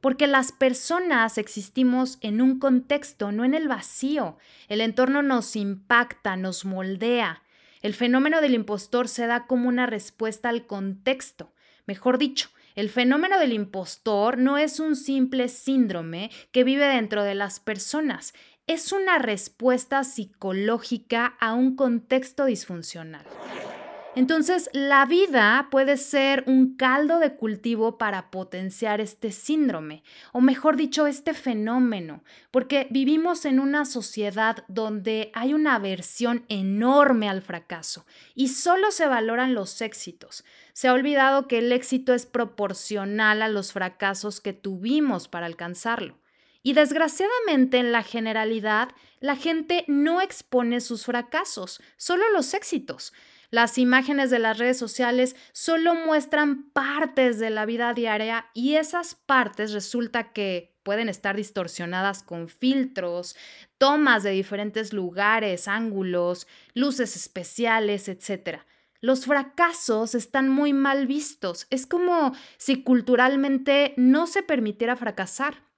Porque 0.00 0.26
las 0.26 0.52
personas 0.52 1.38
existimos 1.38 2.18
en 2.20 2.40
un 2.40 2.58
contexto, 2.58 3.32
no 3.32 3.44
en 3.44 3.54
el 3.54 3.68
vacío. 3.68 4.38
El 4.68 4.80
entorno 4.80 5.22
nos 5.22 5.56
impacta, 5.56 6.36
nos 6.36 6.64
moldea. 6.64 7.42
El 7.82 7.94
fenómeno 7.94 8.40
del 8.40 8.54
impostor 8.54 9.08
se 9.08 9.26
da 9.26 9.46
como 9.46 9.68
una 9.68 9.86
respuesta 9.86 10.48
al 10.48 10.66
contexto. 10.66 11.52
Mejor 11.86 12.18
dicho, 12.18 12.50
el 12.76 12.88
fenómeno 12.88 13.38
del 13.38 13.52
impostor 13.52 14.38
no 14.38 14.56
es 14.56 14.80
un 14.80 14.96
simple 14.96 15.48
síndrome 15.48 16.30
que 16.52 16.64
vive 16.64 16.86
dentro 16.86 17.24
de 17.24 17.34
las 17.34 17.58
personas, 17.58 18.32
es 18.70 18.92
una 18.92 19.18
respuesta 19.18 20.04
psicológica 20.04 21.34
a 21.40 21.54
un 21.54 21.74
contexto 21.74 22.44
disfuncional. 22.44 23.26
Entonces, 24.14 24.70
la 24.72 25.06
vida 25.06 25.66
puede 25.72 25.96
ser 25.96 26.44
un 26.46 26.76
caldo 26.76 27.18
de 27.18 27.34
cultivo 27.34 27.98
para 27.98 28.30
potenciar 28.30 29.00
este 29.00 29.32
síndrome, 29.32 30.04
o 30.32 30.40
mejor 30.40 30.76
dicho, 30.76 31.08
este 31.08 31.34
fenómeno, 31.34 32.22
porque 32.52 32.86
vivimos 32.90 33.44
en 33.44 33.58
una 33.58 33.84
sociedad 33.84 34.64
donde 34.68 35.32
hay 35.34 35.52
una 35.52 35.74
aversión 35.74 36.44
enorme 36.48 37.28
al 37.28 37.42
fracaso 37.42 38.06
y 38.36 38.48
solo 38.48 38.92
se 38.92 39.08
valoran 39.08 39.52
los 39.52 39.80
éxitos. 39.80 40.44
Se 40.74 40.86
ha 40.86 40.92
olvidado 40.92 41.48
que 41.48 41.58
el 41.58 41.72
éxito 41.72 42.14
es 42.14 42.24
proporcional 42.24 43.42
a 43.42 43.48
los 43.48 43.72
fracasos 43.72 44.40
que 44.40 44.52
tuvimos 44.52 45.26
para 45.26 45.46
alcanzarlo. 45.46 46.19
Y 46.62 46.74
desgraciadamente 46.74 47.78
en 47.78 47.92
la 47.92 48.02
generalidad, 48.02 48.90
la 49.20 49.36
gente 49.36 49.84
no 49.88 50.20
expone 50.20 50.80
sus 50.80 51.04
fracasos, 51.04 51.80
solo 51.96 52.24
los 52.32 52.52
éxitos. 52.54 53.12
Las 53.50 53.78
imágenes 53.78 54.30
de 54.30 54.38
las 54.38 54.58
redes 54.58 54.78
sociales 54.78 55.34
solo 55.52 55.94
muestran 55.94 56.70
partes 56.70 57.38
de 57.38 57.50
la 57.50 57.66
vida 57.66 57.92
diaria 57.94 58.46
y 58.54 58.76
esas 58.76 59.16
partes 59.16 59.72
resulta 59.72 60.32
que 60.32 60.76
pueden 60.84 61.08
estar 61.08 61.36
distorsionadas 61.36 62.22
con 62.22 62.48
filtros, 62.48 63.36
tomas 63.76 64.22
de 64.22 64.30
diferentes 64.30 64.92
lugares, 64.92 65.66
ángulos, 65.66 66.46
luces 66.74 67.16
especiales, 67.16 68.08
etc. 68.08 68.60
Los 69.00 69.24
fracasos 69.24 70.14
están 70.14 70.48
muy 70.48 70.72
mal 70.72 71.06
vistos. 71.06 71.66
Es 71.70 71.86
como 71.86 72.32
si 72.56 72.84
culturalmente 72.84 73.94
no 73.96 74.26
se 74.26 74.42
permitiera 74.42 74.94
fracasar. 74.94 75.69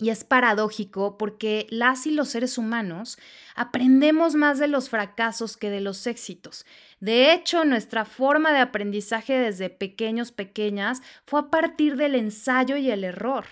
Y 0.00 0.10
es 0.10 0.22
paradójico 0.22 1.18
porque 1.18 1.66
las 1.70 2.06
y 2.06 2.12
los 2.12 2.28
seres 2.28 2.56
humanos 2.56 3.18
aprendemos 3.56 4.36
más 4.36 4.60
de 4.60 4.68
los 4.68 4.88
fracasos 4.88 5.56
que 5.56 5.70
de 5.70 5.80
los 5.80 6.06
éxitos. 6.06 6.64
De 7.00 7.32
hecho, 7.32 7.64
nuestra 7.64 8.04
forma 8.04 8.52
de 8.52 8.60
aprendizaje 8.60 9.36
desde 9.38 9.70
pequeños, 9.70 10.30
pequeñas, 10.30 11.02
fue 11.26 11.40
a 11.40 11.50
partir 11.50 11.96
del 11.96 12.14
ensayo 12.14 12.76
y 12.76 12.90
el 12.90 13.02
error. 13.02 13.46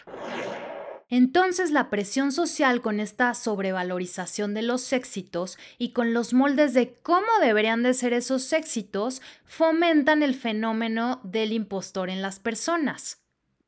Entonces 1.08 1.70
la 1.70 1.88
presión 1.88 2.32
social 2.32 2.82
con 2.82 2.98
esta 2.98 3.32
sobrevalorización 3.34 4.54
de 4.54 4.62
los 4.62 4.92
éxitos 4.92 5.56
y 5.78 5.92
con 5.92 6.12
los 6.12 6.32
moldes 6.32 6.74
de 6.74 6.98
cómo 7.02 7.26
deberían 7.40 7.84
de 7.84 7.94
ser 7.94 8.12
esos 8.12 8.52
éxitos 8.52 9.22
fomentan 9.44 10.24
el 10.24 10.34
fenómeno 10.34 11.20
del 11.22 11.52
impostor 11.52 12.10
en 12.10 12.22
las 12.22 12.40
personas. 12.40 13.25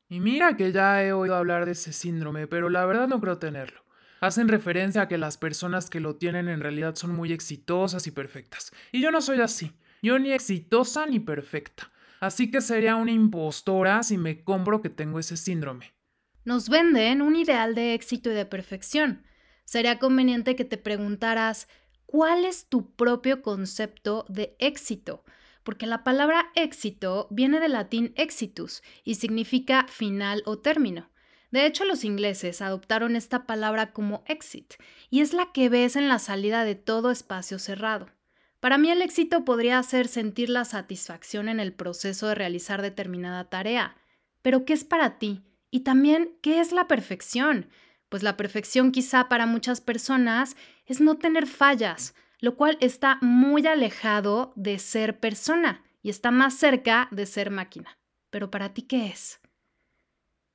Y 0.09 0.19
mira 0.19 0.57
que 0.57 0.71
ya 0.71 1.03
he 1.03 1.13
oído 1.13 1.35
hablar 1.35 1.65
de 1.65 1.73
ese 1.73 1.93
síndrome, 1.93 2.47
pero 2.47 2.69
la 2.69 2.85
verdad 2.85 3.07
no 3.07 3.21
creo 3.21 3.37
tenerlo. 3.37 3.83
Hacen 4.21 4.47
referencia 4.47 5.03
a 5.03 5.07
que 5.07 5.19
las 5.19 5.37
personas 5.37 5.89
que 5.89 5.99
lo 5.99 6.15
tienen 6.15 6.49
en 6.49 6.59
realidad 6.59 6.95
son 6.95 7.15
muy 7.15 7.31
exitosas 7.31 8.07
y 8.07 8.11
perfectas. 8.11 8.71
Y 8.91 9.01
yo 9.01 9.11
no 9.11 9.21
soy 9.21 9.39
así. 9.39 9.71
Yo 10.01 10.17
ni 10.17 10.31
exitosa 10.31 11.05
ni 11.05 11.19
perfecta. 11.19 11.91
Así 12.19 12.51
que 12.51 12.59
sería 12.59 12.95
una 12.95 13.11
impostora 13.11 14.03
si 14.03 14.17
me 14.17 14.43
compro 14.43 14.81
que 14.81 14.89
tengo 14.89 15.19
ese 15.19 15.37
síndrome. 15.37 15.93
Nos 16.43 16.69
venden 16.69 17.21
un 17.21 17.35
ideal 17.35 17.75
de 17.75 17.93
éxito 17.93 18.31
y 18.31 18.33
de 18.33 18.45
perfección. 18.45 19.23
Sería 19.63 19.99
conveniente 19.99 20.55
que 20.55 20.65
te 20.65 20.77
preguntaras, 20.77 21.67
¿cuál 22.05 22.43
es 22.45 22.67
tu 22.67 22.95
propio 22.95 23.41
concepto 23.41 24.25
de 24.27 24.55
éxito? 24.59 25.23
Porque 25.69 25.85
la 25.85 26.03
palabra 26.03 26.51
éxito 26.55 27.27
viene 27.29 27.59
del 27.59 27.73
latín 27.73 28.11
exitus 28.15 28.81
y 29.03 29.13
significa 29.13 29.85
final 29.87 30.41
o 30.47 30.57
término. 30.57 31.11
De 31.51 31.67
hecho, 31.67 31.85
los 31.85 32.03
ingleses 32.03 32.63
adoptaron 32.63 33.15
esta 33.15 33.45
palabra 33.45 33.93
como 33.93 34.23
exit, 34.25 34.73
y 35.11 35.21
es 35.21 35.31
la 35.31 35.51
que 35.51 35.69
ves 35.69 35.95
en 35.95 36.09
la 36.09 36.17
salida 36.17 36.63
de 36.63 36.73
todo 36.73 37.11
espacio 37.11 37.59
cerrado. 37.59 38.09
Para 38.59 38.79
mí 38.79 38.89
el 38.89 39.03
éxito 39.03 39.45
podría 39.45 39.83
ser 39.83 40.07
sentir 40.07 40.49
la 40.49 40.65
satisfacción 40.65 41.47
en 41.47 41.59
el 41.59 41.71
proceso 41.71 42.27
de 42.29 42.33
realizar 42.33 42.81
determinada 42.81 43.47
tarea. 43.47 43.95
Pero 44.41 44.65
¿qué 44.65 44.73
es 44.73 44.83
para 44.83 45.19
ti? 45.19 45.43
Y 45.69 45.81
también, 45.81 46.35
¿qué 46.41 46.61
es 46.61 46.71
la 46.71 46.87
perfección? 46.87 47.69
Pues 48.09 48.23
la 48.23 48.37
perfección 48.37 48.91
quizá 48.91 49.29
para 49.29 49.45
muchas 49.45 49.81
personas 49.81 50.55
es 50.87 50.99
no 50.99 51.19
tener 51.19 51.45
fallas, 51.45 52.15
lo 52.39 52.55
cual 52.55 52.77
está 52.81 53.17
muy 53.21 53.65
alejado 53.67 54.53
de 54.55 54.79
ser 54.79 55.19
persona 55.19 55.83
y 56.01 56.09
está 56.09 56.31
más 56.31 56.53
cerca 56.53 57.07
de 57.11 57.25
ser 57.25 57.51
máquina. 57.51 57.97
Pero 58.29 58.49
para 58.49 58.73
ti, 58.73 58.83
¿qué 58.83 59.07
es? 59.07 59.39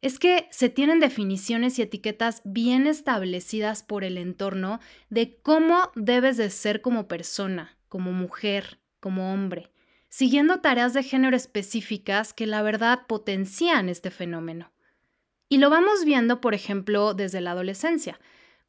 Es 0.01 0.19
que 0.19 0.49
se 0.51 0.69
tienen 0.69 1.01
definiciones 1.01 1.79
y 1.79 1.83
etiquetas 1.83 2.43
bien 2.45 2.87
establecidas 2.87 3.83
por 3.83 4.05
el 4.05 4.19
entorno 4.19 4.81
de 5.09 5.39
cómo 5.41 5.91
debes 5.95 6.37
de 6.37 6.51
ser 6.51 6.83
como 6.83 7.09
persona, 7.09 7.79
como 7.89 8.13
mujer, 8.13 8.81
como 9.01 9.33
hombre, 9.33 9.71
siguiendo 10.09 10.61
tareas 10.61 10.95
de 10.95 11.03
género 11.03 11.37
específicas 11.37 12.33
que 12.33 12.47
la 12.47 12.63
verdad 12.63 13.07
potencian 13.07 13.89
este 13.89 14.11
fenómeno. 14.11 14.73
Y 15.49 15.59
lo 15.59 15.71
vamos 15.71 16.05
viendo, 16.05 16.41
por 16.41 16.55
ejemplo, 16.55 17.15
desde 17.15 17.41
la 17.41 17.53
adolescencia, 17.53 18.21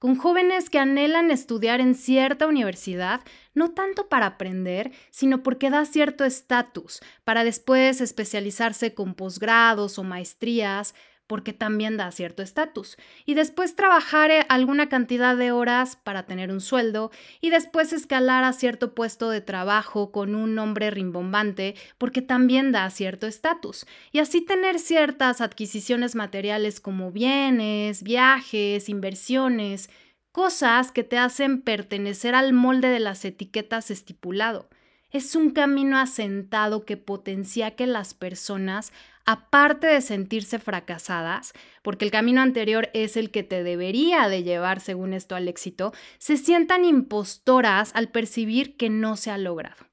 con 0.06 0.18
jóvenes 0.18 0.70
que 0.70 0.78
anhelan 0.78 1.32
estudiar 1.32 1.82
en 1.82 1.96
cierta 1.96 2.46
universidad, 2.46 3.22
no 3.56 3.72
tanto 3.72 4.08
para 4.08 4.28
aprender, 4.28 4.92
sino 5.10 5.42
porque 5.42 5.72
da 5.72 5.84
cierto 5.84 6.26
estatus, 6.26 7.02
para 7.24 7.44
después 7.44 8.02
especializarse 8.02 8.94
con 8.94 9.16
posgrados 9.16 9.98
o 9.98 10.04
maestrías, 10.04 10.94
porque 11.28 11.54
también 11.54 11.98
da 11.98 12.12
cierto 12.12 12.44
estatus. 12.44 12.98
Y 13.26 13.34
después 13.34 13.76
trabajar 13.76 14.32
eh, 14.32 14.46
alguna 14.50 14.90
cantidad 14.90 15.36
de 15.36 15.52
horas 15.52 15.96
para 15.96 16.26
tener 16.26 16.52
un 16.52 16.62
sueldo 16.62 17.12
y 17.42 17.50
después 17.50 17.94
escalar 17.94 18.44
a 18.44 18.54
cierto 18.54 18.94
puesto 18.94 19.30
de 19.30 19.42
trabajo 19.42 20.12
con 20.12 20.36
un 20.36 20.56
nombre 20.56 20.92
rimbombante 20.92 21.76
porque 21.98 22.22
también 22.22 22.72
da 22.72 22.90
cierto 22.90 23.28
estatus. 23.28 23.86
Y 24.12 24.20
así 24.20 24.42
tener 24.42 24.80
ciertas 24.80 25.42
adquisiciones 25.42 26.16
materiales 26.16 26.80
como 26.80 27.12
bienes, 27.12 28.04
viajes, 28.04 28.90
inversiones, 28.90 29.90
cosas 30.32 30.92
que 30.92 31.04
te 31.04 31.18
hacen 31.18 31.62
pertenecer 31.62 32.36
al 32.36 32.54
molde 32.54 32.90
de 32.90 33.00
las 33.00 33.24
etiquetas 33.24 33.90
estipulado. 33.90 34.70
Es 35.10 35.34
un 35.34 35.52
camino 35.52 35.98
asentado 35.98 36.84
que 36.84 36.98
potencia 36.98 37.72
que 37.72 37.88
las 37.88 38.14
personas 38.14 38.92
aparte 39.26 39.88
de 39.88 40.02
sentirse 40.02 40.60
fracasadas, 40.60 41.54
porque 41.82 42.06
el 42.06 42.12
camino 42.12 42.42
anterior 42.42 42.90
es 42.94 43.18
el 43.18 43.32
que 43.32 43.44
te 43.44 43.64
debería 43.64 44.30
de 44.30 44.44
llevar, 44.44 44.80
según 44.80 45.14
esto, 45.14 45.36
al 45.36 45.48
éxito, 45.48 45.94
se 46.20 46.38
sientan 46.38 46.86
impostoras 46.86 47.92
al 47.96 48.10
percibir 48.10 48.78
que 48.78 48.90
no 48.90 49.18
se 49.18 49.32
ha 49.32 49.38
logrado. 49.38 49.86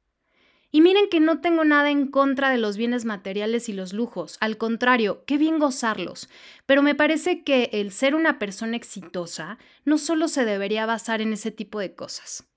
Y 0.74 0.80
miren 0.80 1.08
que 1.10 1.20
no 1.20 1.42
tengo 1.42 1.64
nada 1.64 1.90
en 1.90 2.06
contra 2.06 2.50
de 2.50 2.56
los 2.56 2.78
bienes 2.78 3.04
materiales 3.04 3.68
y 3.68 3.74
los 3.74 3.92
lujos, 3.92 4.38
al 4.40 4.56
contrario, 4.56 5.22
qué 5.26 5.36
bien 5.36 5.58
gozarlos, 5.58 6.30
pero 6.64 6.82
me 6.82 6.94
parece 6.94 7.42
que 7.42 7.68
el 7.74 7.92
ser 7.92 8.14
una 8.14 8.38
persona 8.38 8.76
exitosa 8.76 9.58
no 9.84 9.98
solo 9.98 10.28
se 10.28 10.46
debería 10.46 10.86
basar 10.86 11.20
en 11.20 11.34
ese 11.34 11.50
tipo 11.50 11.78
de 11.78 11.94
cosas. 11.94 12.48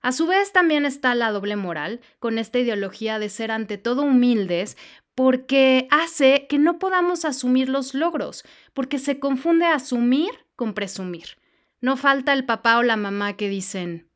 A 0.00 0.12
su 0.12 0.26
vez 0.26 0.52
también 0.52 0.86
está 0.86 1.14
la 1.14 1.30
doble 1.30 1.56
moral, 1.56 2.00
con 2.20 2.38
esta 2.38 2.58
ideología 2.58 3.18
de 3.18 3.28
ser 3.28 3.50
ante 3.50 3.76
todo 3.76 4.02
humildes, 4.02 4.78
porque 5.16 5.88
hace 5.90 6.46
que 6.46 6.58
no 6.58 6.78
podamos 6.78 7.24
asumir 7.24 7.70
los 7.70 7.94
logros, 7.94 8.44
porque 8.74 8.98
se 8.98 9.18
confunde 9.18 9.64
asumir 9.64 10.30
con 10.56 10.74
presumir. 10.74 11.38
No 11.80 11.96
falta 11.96 12.34
el 12.34 12.44
papá 12.44 12.76
o 12.76 12.82
la 12.82 12.96
mamá 12.96 13.34
que 13.34 13.48
dicen, 13.48 14.10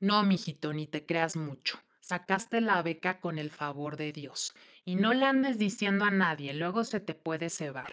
No, 0.00 0.22
mijito, 0.22 0.74
ni 0.74 0.86
te 0.86 1.06
creas 1.06 1.34
mucho. 1.34 1.80
Sacaste 2.00 2.60
la 2.60 2.82
beca 2.82 3.20
con 3.20 3.38
el 3.38 3.50
favor 3.50 3.96
de 3.96 4.12
Dios. 4.12 4.54
Y 4.84 4.96
no 4.96 5.14
le 5.14 5.24
andes 5.24 5.56
diciendo 5.56 6.04
a 6.04 6.10
nadie, 6.10 6.52
luego 6.52 6.84
se 6.84 7.00
te 7.00 7.14
puede 7.14 7.48
cebar. 7.48 7.92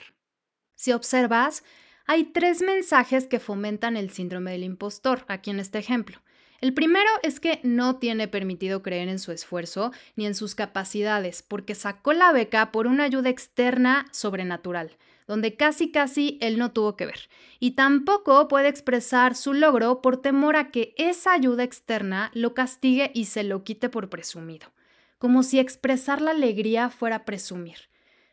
Si 0.75 0.91
observas, 0.91 1.63
hay 2.05 2.25
tres 2.25 2.61
mensajes 2.61 3.27
que 3.27 3.39
fomentan 3.39 3.95
el 3.95 4.09
síndrome 4.09 4.51
del 4.51 4.65
impostor, 4.65 5.23
aquí 5.29 5.51
en 5.51 5.61
este 5.61 5.79
ejemplo. 5.79 6.21
El 6.61 6.75
primero 6.75 7.09
es 7.23 7.39
que 7.39 7.59
no 7.63 7.95
tiene 7.95 8.27
permitido 8.27 8.83
creer 8.83 9.09
en 9.09 9.17
su 9.17 9.31
esfuerzo 9.31 9.91
ni 10.15 10.27
en 10.27 10.35
sus 10.35 10.53
capacidades, 10.53 11.41
porque 11.41 11.73
sacó 11.73 12.13
la 12.13 12.31
beca 12.31 12.71
por 12.71 12.85
una 12.85 13.05
ayuda 13.05 13.29
externa 13.29 14.05
sobrenatural, 14.11 14.95
donde 15.25 15.55
casi 15.55 15.91
casi 15.91 16.37
él 16.39 16.59
no 16.59 16.71
tuvo 16.71 16.95
que 16.95 17.07
ver. 17.07 17.29
Y 17.59 17.71
tampoco 17.71 18.47
puede 18.47 18.67
expresar 18.67 19.35
su 19.35 19.55
logro 19.55 20.03
por 20.03 20.21
temor 20.21 20.55
a 20.55 20.69
que 20.69 20.93
esa 20.97 21.33
ayuda 21.33 21.63
externa 21.63 22.29
lo 22.35 22.53
castigue 22.53 23.09
y 23.15 23.25
se 23.25 23.43
lo 23.43 23.63
quite 23.63 23.89
por 23.89 24.09
presumido, 24.09 24.71
como 25.17 25.41
si 25.41 25.57
expresar 25.57 26.21
la 26.21 26.29
alegría 26.29 26.91
fuera 26.91 27.25
presumir. 27.25 27.89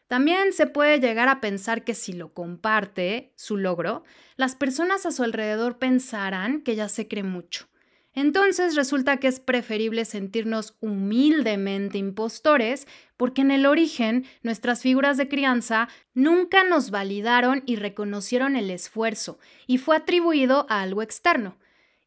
También 0.07 0.53
se 0.53 0.67
puede 0.67 1.01
llegar 1.01 1.31
a 1.31 1.41
pensar 1.41 1.83
que 1.83 1.95
si 1.95 2.13
lo 2.13 2.35
comparte, 2.35 3.33
su 3.37 3.57
logro, 3.57 4.05
las 4.37 4.55
personas 4.55 5.07
a 5.07 5.13
su 5.13 5.23
alrededor 5.23 5.79
pensarán 5.79 6.61
que 6.61 6.77
ya 6.77 6.91
se 6.91 7.09
cree 7.09 7.23
mucho 7.23 7.69
entonces 8.19 8.75
resulta 8.75 9.19
que 9.19 9.29
es 9.29 9.39
preferible 9.39 10.05
sentirnos 10.05 10.77
humildemente 10.81 11.99
impostores 11.99 12.87
porque 13.17 13.43
en 13.43 13.51
el 13.51 13.67
origen 13.67 14.25
nuestras 14.43 14.81
figuras 14.81 15.17
de 15.17 15.29
crianza 15.29 15.89
nunca 16.15 16.65
nos 16.65 16.91
validaron 16.91 17.63
y 17.67 17.77
reconocieron 17.77 18.57
el 18.57 18.71
esfuerzo 18.71 19.39
y 19.67 19.79
fue 19.79 19.97
atribuido 19.97 20.67
a 20.69 20.81
algo 20.81 21.03
externo. 21.03 21.59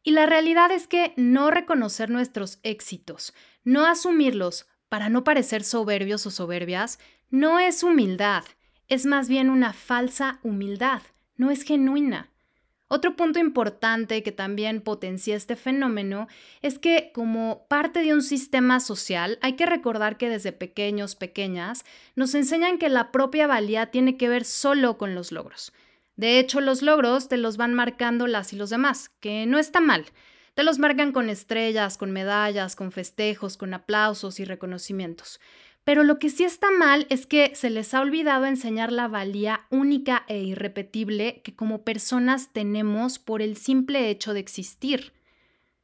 Y 0.02 0.10
la 0.10 0.26
realidad 0.26 0.72
es 0.72 0.88
que 0.88 1.12
no 1.16 1.50
reconocer 1.52 2.10
nuestros 2.10 2.58
éxitos, 2.64 3.32
no 3.62 3.86
asumirlos 3.86 4.66
para 4.88 5.08
no 5.08 5.22
parecer 5.22 5.62
soberbios 5.62 6.26
o 6.26 6.30
soberbias, 6.30 6.98
no 7.30 7.60
es 7.60 7.84
humildad, 7.84 8.44
es 8.88 9.06
más 9.06 9.28
bien 9.28 9.48
una 9.48 9.72
falsa 9.72 10.40
humildad, 10.42 11.02
no 11.36 11.50
es 11.52 11.62
genuina. 11.62 12.31
Otro 12.94 13.16
punto 13.16 13.38
importante 13.38 14.22
que 14.22 14.32
también 14.32 14.82
potencia 14.82 15.34
este 15.34 15.56
fenómeno 15.56 16.28
es 16.60 16.78
que 16.78 17.10
como 17.14 17.64
parte 17.66 18.00
de 18.00 18.12
un 18.12 18.20
sistema 18.20 18.80
social 18.80 19.38
hay 19.40 19.54
que 19.54 19.64
recordar 19.64 20.18
que 20.18 20.28
desde 20.28 20.52
pequeños, 20.52 21.16
pequeñas, 21.16 21.86
nos 22.16 22.34
enseñan 22.34 22.76
que 22.76 22.90
la 22.90 23.10
propia 23.10 23.46
valía 23.46 23.86
tiene 23.86 24.18
que 24.18 24.28
ver 24.28 24.44
solo 24.44 24.98
con 24.98 25.14
los 25.14 25.32
logros. 25.32 25.72
De 26.16 26.38
hecho, 26.38 26.60
los 26.60 26.82
logros 26.82 27.28
te 27.28 27.38
los 27.38 27.56
van 27.56 27.72
marcando 27.72 28.26
las 28.26 28.52
y 28.52 28.56
los 28.56 28.68
demás, 28.68 29.08
que 29.20 29.46
no 29.46 29.58
está 29.58 29.80
mal. 29.80 30.04
Te 30.52 30.62
los 30.62 30.78
marcan 30.78 31.12
con 31.12 31.30
estrellas, 31.30 31.96
con 31.96 32.10
medallas, 32.12 32.76
con 32.76 32.92
festejos, 32.92 33.56
con 33.56 33.72
aplausos 33.72 34.38
y 34.38 34.44
reconocimientos. 34.44 35.40
Pero 35.84 36.04
lo 36.04 36.18
que 36.18 36.30
sí 36.30 36.44
está 36.44 36.70
mal 36.70 37.06
es 37.10 37.26
que 37.26 37.54
se 37.56 37.68
les 37.68 37.92
ha 37.92 38.00
olvidado 38.00 38.46
enseñar 38.46 38.92
la 38.92 39.08
valía 39.08 39.66
única 39.70 40.24
e 40.28 40.38
irrepetible 40.38 41.40
que 41.42 41.56
como 41.56 41.82
personas 41.82 42.52
tenemos 42.52 43.18
por 43.18 43.42
el 43.42 43.56
simple 43.56 44.08
hecho 44.08 44.32
de 44.32 44.40
existir. 44.40 45.12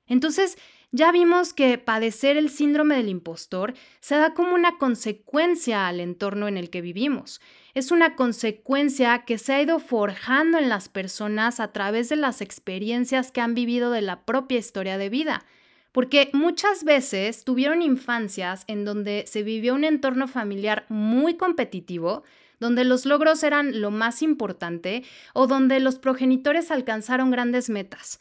Entonces, 0.07 0.57
ya 0.91 1.13
vimos 1.13 1.53
que 1.53 1.77
padecer 1.77 2.39
el 2.39 2.49
síndrome 2.49 2.97
del 2.97 3.11
impostor 3.11 3.75
se 4.01 4.17
da 4.17 4.33
como 4.33 4.55
una 4.55 4.79
consecuencia 4.79 5.87
al 5.87 6.01
entorno 6.01 6.49
en 6.49 6.57
el 6.57 6.71
que 6.71 6.81
vivimos. 6.81 7.43
Es 7.75 7.91
una 7.91 8.17
consecuencia 8.17 9.25
que 9.27 9.37
se 9.37 9.53
ha 9.53 9.61
ido 9.61 9.81
forjando 9.81 10.59
en 10.59 10.71
las 10.71 10.89
personas 10.89 11.61
a 11.61 11.73
través 11.73 12.09
de 12.09 12.17
las 12.17 12.41
experiencias 12.41 13.33
que 13.33 13.43
han 13.43 13.55
vivido 13.55 13.91
de 13.91 14.01
la 14.01 14.25
propia 14.25 14.59
historia 14.59 14.97
de 14.97 15.11
vida 15.11 15.45
porque 15.93 16.31
muchas 16.33 16.85
veces 16.85 17.45
tuvieron 17.45 17.83
infancias 17.83 18.65
en 18.67 18.85
donde 18.85 19.25
se 19.27 19.43
vivió 19.43 19.75
un 19.75 19.85
entorno 19.85 20.29
familiar 20.29 20.85
muy 20.89 21.37
competitivo, 21.37 22.23
donde 22.61 22.85
los 22.85 23.07
logros 23.07 23.43
eran 23.43 23.81
lo 23.81 23.91
más 23.91 24.23
importante 24.23 25.05
o 25.33 25.47
donde 25.47 25.81
los 25.81 25.99
progenitores 25.99 26.71
alcanzaron 26.71 27.31
grandes 27.31 27.71
metas. 27.71 28.21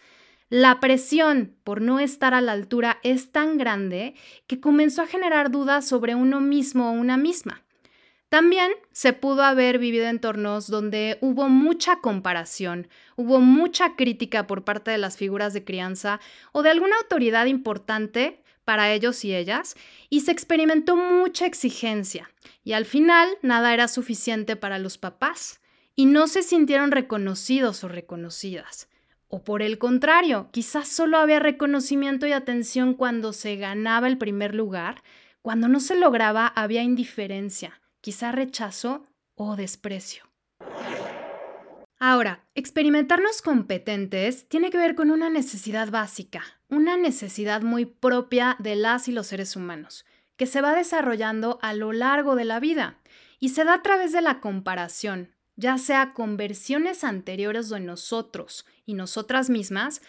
La 0.49 0.79
presión 0.79 1.55
por 1.65 1.81
no 1.81 1.99
estar 1.99 2.33
a 2.33 2.41
la 2.41 2.53
altura 2.53 2.99
es 3.03 3.31
tan 3.31 3.57
grande 3.57 4.15
que 4.47 4.61
comenzó 4.61 5.01
a 5.01 5.07
generar 5.07 5.51
dudas 5.51 5.85
sobre 5.85 6.15
uno 6.15 6.39
mismo 6.39 6.89
o 6.89 6.93
una 6.93 7.17
misma. 7.17 7.63
También 8.29 8.71
se 8.91 9.13
pudo 9.13 9.43
haber 9.43 9.79
vivido 9.79 10.05
entornos 10.07 10.67
donde 10.67 11.17
hubo 11.21 11.47
mucha 11.47 12.01
comparación, 12.01 12.89
hubo 13.15 13.39
mucha 13.39 13.95
crítica 13.95 14.47
por 14.47 14.65
parte 14.65 14.91
de 14.91 14.97
las 14.97 15.15
figuras 15.15 15.53
de 15.53 15.63
crianza 15.63 16.19
o 16.51 16.61
de 16.61 16.69
alguna 16.69 16.97
autoridad 16.97 17.45
importante 17.45 18.43
para 18.65 18.91
ellos 18.91 19.23
y 19.23 19.33
ellas, 19.33 19.77
y 20.09 20.21
se 20.21 20.33
experimentó 20.33 20.97
mucha 20.97 21.45
exigencia, 21.45 22.29
y 22.65 22.73
al 22.73 22.83
final 22.83 23.29
nada 23.41 23.73
era 23.73 23.87
suficiente 23.87 24.57
para 24.57 24.77
los 24.77 24.97
papás, 24.97 25.61
y 25.95 26.05
no 26.05 26.27
se 26.27 26.43
sintieron 26.43 26.91
reconocidos 26.91 27.85
o 27.85 27.87
reconocidas. 27.87 28.89
O 29.29 29.41
por 29.41 29.61
el 29.61 29.77
contrario, 29.77 30.49
quizás 30.51 30.89
solo 30.89 31.17
había 31.17 31.39
reconocimiento 31.39 32.27
y 32.27 32.33
atención 32.33 32.93
cuando 32.93 33.31
se 33.31 33.55
ganaba 33.55 34.09
el 34.09 34.17
primer 34.17 34.53
lugar, 34.53 35.01
cuando 35.41 35.69
no 35.69 35.79
se 35.79 35.95
lograba 35.95 36.47
había 36.47 36.83
indiferencia 36.83 37.79
quizá 38.01 38.31
rechazo 38.31 39.05
o 39.35 39.55
desprecio. 39.55 40.23
Ahora, 41.99 42.45
experimentarnos 42.53 43.41
competentes 43.41 44.47
tiene 44.47 44.69
que 44.69 44.77
ver 44.77 44.93
con 44.93 45.09
una 45.09 45.29
necesidad 45.29 45.89
básica, 45.89 46.43
una 46.69 46.95
necesidad 46.95 47.61
muy 47.61 47.85
propia 47.85 48.55
de 48.59 48.75
las 48.75 49.07
y 49.07 49.11
los 49.11 49.27
seres 49.27 49.55
humanos, 49.55 50.05
que 50.35 50.45
se 50.45 50.61
va 50.61 50.75
desarrollando 50.75 51.57
a 51.63 51.73
lo 51.73 51.93
largo 51.93 52.35
de 52.35 52.45
la 52.45 52.59
vida 52.59 52.99
y 53.39 53.49
se 53.49 53.63
da 53.63 53.75
a 53.75 53.81
través 53.81 54.11
de 54.11 54.21
la 54.21 54.39
comparación, 54.41 55.33
ya 55.55 55.79
sea 55.79 56.13
con 56.13 56.37
versiones 56.37 57.03
anteriores 57.03 57.69
de 57.69 57.79
nosotros 57.79 58.67
y 58.85 58.93
nosotras 58.93 59.49
mismas, 59.49 60.01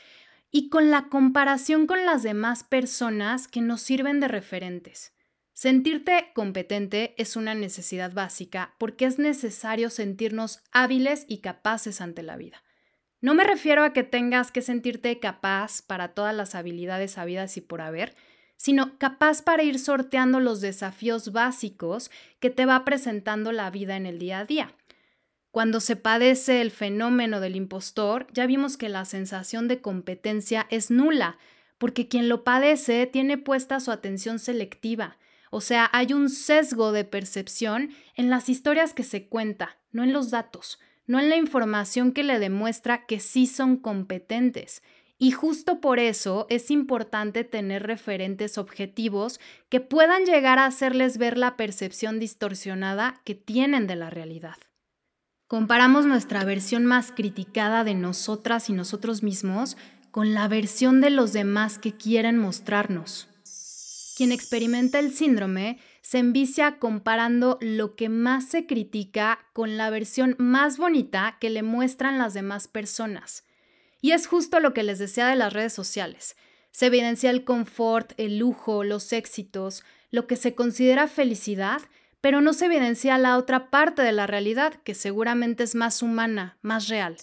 y 0.51 0.69
con 0.69 0.91
la 0.91 1.09
comparación 1.09 1.87
con 1.87 2.05
las 2.05 2.23
demás 2.23 2.65
personas 2.65 3.49
que 3.49 3.61
nos 3.61 3.81
sirven 3.81 4.21
de 4.21 4.29
referentes. 4.29 5.13
Sentirte 5.61 6.31
competente 6.37 7.15
es 7.19 7.35
una 7.35 7.53
necesidad 7.53 8.13
básica 8.13 8.77
porque 8.79 9.07
es 9.07 9.19
necesario 9.19 9.91
sentirnos 9.91 10.63
hábiles 10.71 11.25
y 11.27 11.39
capaces 11.39 12.01
ante 12.01 12.23
la 12.23 12.37
vida. 12.37 12.63
No 13.21 13.35
me 13.35 13.43
refiero 13.43 13.83
a 13.83 13.93
que 13.93 14.05
tengas 14.05 14.53
que 14.53 14.63
sentirte 14.63 15.19
capaz 15.19 15.83
para 15.83 16.15
todas 16.15 16.33
las 16.33 16.55
habilidades 16.55 17.19
habidas 17.19 17.57
y 17.57 17.61
por 17.61 17.81
haber, 17.81 18.15
sino 18.57 18.99
capaz 18.99 19.43
para 19.43 19.65
ir 19.65 19.81
sorteando 19.81 20.39
los 20.39 20.61
desafíos 20.61 21.33
básicos 21.33 22.13
que 22.39 22.51
te 22.51 22.65
va 22.65 22.85
presentando 22.85 23.51
la 23.51 23.69
vida 23.71 23.97
en 23.97 24.07
el 24.07 24.21
día 24.21 24.39
a 24.39 24.45
día. 24.45 24.77
Cuando 25.51 25.81
se 25.81 25.97
padece 25.97 26.61
el 26.61 26.71
fenómeno 26.71 27.41
del 27.41 27.57
impostor, 27.57 28.29
ya 28.33 28.47
vimos 28.47 28.77
que 28.77 28.89
la 28.89 29.05
sensación 29.05 29.67
de 29.67 29.81
competencia 29.81 30.69
es 30.71 30.93
nula, 30.93 31.37
porque 31.79 32.07
quien 32.07 32.29
lo 32.29 32.45
padece 32.45 33.07
tiene 33.07 33.39
puesta 33.39 33.81
su 33.81 33.91
atención 33.91 34.39
selectiva, 34.39 35.17
o 35.51 35.61
sea, 35.61 35.89
hay 35.93 36.13
un 36.13 36.29
sesgo 36.29 36.93
de 36.93 37.05
percepción 37.05 37.91
en 38.15 38.31
las 38.31 38.49
historias 38.49 38.95
que 38.95 39.05
se 39.05 39.29
cuenta, 39.29 39.79
no 39.93 40.03
en 40.03 40.13
los 40.13 40.31
datos, 40.31 40.79
no 41.07 41.19
en 41.19 41.29
la 41.29 41.37
información 41.37 42.13
que 42.13 42.23
le 42.23 42.39
demuestra 42.39 43.07
que 43.07 43.21
sí 43.21 43.47
son 43.47 43.77
competentes. 43.77 44.83
Y 45.21 45.33
justo 45.33 45.81
por 45.81 45.99
eso 45.99 46.47
es 46.49 46.71
importante 46.71 47.43
tener 47.43 47.83
referentes 47.85 48.57
objetivos 48.57 49.41
que 49.69 49.81
puedan 49.81 50.25
llegar 50.25 50.61
a 50.61 50.67
hacerles 50.67 51.19
ver 51.19 51.37
la 51.37 51.57
percepción 51.57 52.21
distorsionada 52.21 53.21
que 53.25 53.35
tienen 53.35 53.89
de 53.89 53.97
la 53.97 54.11
realidad. 54.11 54.57
Comparamos 55.49 56.07
nuestra 56.07 56.45
versión 56.45 56.85
más 56.85 57.11
criticada 57.11 57.83
de 57.83 57.95
nosotras 57.95 58.69
y 58.69 58.75
nosotros 58.75 59.23
mismos 59.23 59.77
con 60.11 60.35
la 60.35 60.47
versión 60.47 61.01
de 61.01 61.11
los 61.11 61.33
demás 61.33 61.79
que 61.79 61.97
quieren 61.97 62.39
mostrarnos. 62.39 63.28
Quien 64.19 64.33
experimenta 64.33 64.99
el 64.99 65.15
síndrome 65.15 65.79
se 66.01 66.19
envicia 66.19 66.81
comparando 66.81 67.57
lo 67.61 67.95
que 67.95 68.09
más 68.09 68.49
se 68.49 68.67
critica 68.67 69.39
con 69.53 69.77
la 69.77 69.91
versión 69.91 70.35
más 70.39 70.77
bonita 70.77 71.37
que 71.41 71.51
le 71.51 71.63
muestran 71.63 72.19
las 72.19 72.35
demás 72.35 72.67
personas. 72.67 73.45
Y 74.01 74.11
es 74.11 74.27
justo 74.27 74.59
lo 74.59 74.75
que 74.75 74.83
les 74.83 74.99
decía 74.99 75.29
de 75.29 75.37
las 75.37 75.53
redes 75.53 75.73
sociales. 75.73 76.37
Se 76.73 76.87
evidencia 76.87 77.31
el 77.31 77.45
confort, 77.45 78.11
el 78.17 78.39
lujo, 78.39 78.83
los 78.83 79.13
éxitos, 79.13 79.85
lo 80.11 80.27
que 80.27 80.35
se 80.35 80.57
considera 80.57 81.07
felicidad, 81.07 81.81
pero 82.21 82.41
no 82.41 82.55
se 82.55 82.65
evidencia 82.65 83.19
la 83.19 83.37
otra 83.37 83.71
parte 83.71 84.03
de 84.03 84.11
la 84.11 84.27
realidad, 84.27 84.75
que 84.83 84.97
seguramente 84.97 85.63
es 85.63 85.77
más 85.77 86.03
humana, 86.03 86.59
más 86.61 86.89
real. 86.89 87.19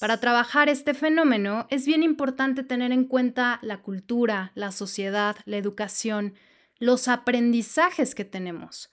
Para 0.00 0.18
trabajar 0.18 0.70
este 0.70 0.94
fenómeno 0.94 1.66
es 1.68 1.84
bien 1.84 2.02
importante 2.02 2.64
tener 2.64 2.90
en 2.90 3.04
cuenta 3.04 3.58
la 3.60 3.82
cultura, 3.82 4.50
la 4.54 4.72
sociedad, 4.72 5.36
la 5.44 5.58
educación, 5.58 6.32
los 6.78 7.06
aprendizajes 7.06 8.14
que 8.14 8.24
tenemos. 8.24 8.90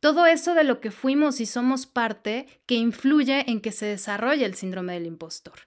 Todo 0.00 0.26
eso 0.26 0.54
de 0.54 0.64
lo 0.64 0.80
que 0.80 0.90
fuimos 0.90 1.40
y 1.40 1.46
somos 1.46 1.86
parte 1.86 2.60
que 2.66 2.74
influye 2.74 3.48
en 3.48 3.60
que 3.60 3.70
se 3.70 3.86
desarrolle 3.86 4.44
el 4.46 4.56
síndrome 4.56 4.94
del 4.94 5.06
impostor. 5.06 5.60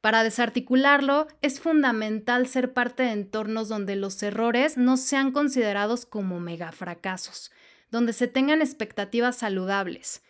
Para 0.00 0.22
desarticularlo, 0.22 1.26
es 1.40 1.58
fundamental 1.58 2.46
ser 2.46 2.72
parte 2.72 3.02
de 3.02 3.10
entornos 3.10 3.68
donde 3.68 3.96
los 3.96 4.22
errores 4.22 4.76
no 4.76 4.98
sean 4.98 5.32
considerados 5.32 6.06
como 6.06 6.38
megafracasos, 6.38 7.50
donde 7.90 8.12
se 8.12 8.28
tengan 8.28 8.62
expectativas 8.62 9.36
saludables, 9.36 10.22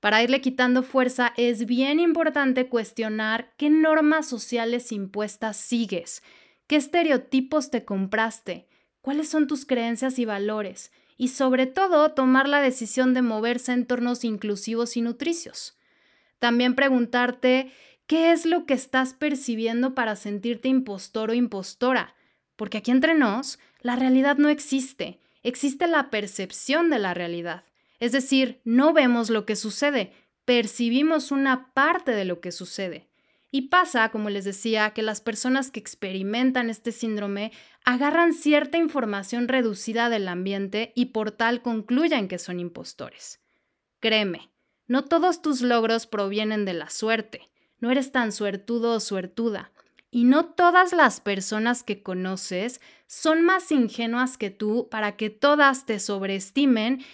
para 0.00 0.22
irle 0.22 0.40
quitando 0.40 0.82
fuerza 0.82 1.32
es 1.36 1.66
bien 1.66 2.00
importante 2.00 2.68
cuestionar 2.68 3.52
qué 3.56 3.68
normas 3.70 4.26
sociales 4.26 4.92
impuestas 4.92 5.58
sigues, 5.58 6.22
qué 6.66 6.76
estereotipos 6.76 7.70
te 7.70 7.84
compraste, 7.84 8.66
cuáles 9.02 9.28
son 9.28 9.46
tus 9.46 9.66
creencias 9.66 10.18
y 10.18 10.24
valores, 10.24 10.90
y 11.18 11.28
sobre 11.28 11.66
todo 11.66 12.12
tomar 12.12 12.48
la 12.48 12.62
decisión 12.62 13.12
de 13.12 13.20
moverse 13.20 13.72
en 13.72 13.80
entornos 13.80 14.24
inclusivos 14.24 14.96
y 14.96 15.02
nutricios. 15.02 15.78
También 16.38 16.74
preguntarte 16.74 17.70
qué 18.06 18.32
es 18.32 18.46
lo 18.46 18.64
que 18.64 18.72
estás 18.72 19.12
percibiendo 19.12 19.94
para 19.94 20.16
sentirte 20.16 20.68
impostor 20.68 21.30
o 21.30 21.34
impostora, 21.34 22.14
porque 22.56 22.78
aquí 22.78 22.90
entre 22.90 23.14
nos, 23.14 23.58
la 23.82 23.96
realidad 23.96 24.38
no 24.38 24.48
existe, 24.48 25.20
existe 25.42 25.86
la 25.86 26.08
percepción 26.08 26.88
de 26.88 26.98
la 26.98 27.12
realidad. 27.12 27.64
Es 28.00 28.12
decir, 28.12 28.60
no 28.64 28.92
vemos 28.92 29.30
lo 29.30 29.46
que 29.46 29.54
sucede, 29.54 30.12
percibimos 30.44 31.30
una 31.30 31.72
parte 31.74 32.10
de 32.12 32.24
lo 32.24 32.40
que 32.40 32.50
sucede. 32.50 33.08
Y 33.52 33.68
pasa, 33.68 34.10
como 34.10 34.30
les 34.30 34.44
decía, 34.44 34.90
que 34.90 35.02
las 35.02 35.20
personas 35.20 35.70
que 35.70 35.80
experimentan 35.80 36.70
este 36.70 36.92
síndrome 36.92 37.52
agarran 37.84 38.32
cierta 38.32 38.78
información 38.78 39.48
reducida 39.48 40.08
del 40.08 40.28
ambiente 40.28 40.92
y 40.94 41.06
por 41.06 41.32
tal 41.32 41.60
concluyen 41.60 42.28
que 42.28 42.38
son 42.38 42.60
impostores. 42.60 43.40
Créeme, 43.98 44.50
no 44.86 45.04
todos 45.04 45.42
tus 45.42 45.60
logros 45.62 46.06
provienen 46.06 46.64
de 46.64 46.74
la 46.74 46.90
suerte, 46.90 47.42
no 47.78 47.90
eres 47.90 48.12
tan 48.12 48.32
suertudo 48.32 48.94
o 48.94 49.00
suertuda, 49.00 49.72
y 50.10 50.24
no 50.24 50.46
todas 50.46 50.92
las 50.92 51.20
personas 51.20 51.82
que 51.82 52.02
conoces 52.02 52.80
son 53.06 53.42
más 53.42 53.70
ingenuas 53.70 54.36
que 54.36 54.50
tú 54.50 54.88
para 54.90 55.16
que 55.16 55.30
todas 55.30 55.86
te 55.86 56.00
sobreestimen 56.00 57.04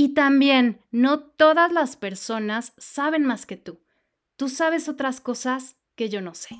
y 0.00 0.14
también, 0.14 0.80
no 0.90 1.20
todas 1.20 1.70
las 1.72 1.96
personas 1.96 2.72
saben 2.78 3.26
más 3.26 3.44
que 3.44 3.58
tú. 3.58 3.82
Tú 4.36 4.48
sabes 4.48 4.88
otras 4.88 5.20
cosas 5.20 5.76
que 5.94 6.08
yo 6.08 6.22
no 6.22 6.34
sé. 6.34 6.56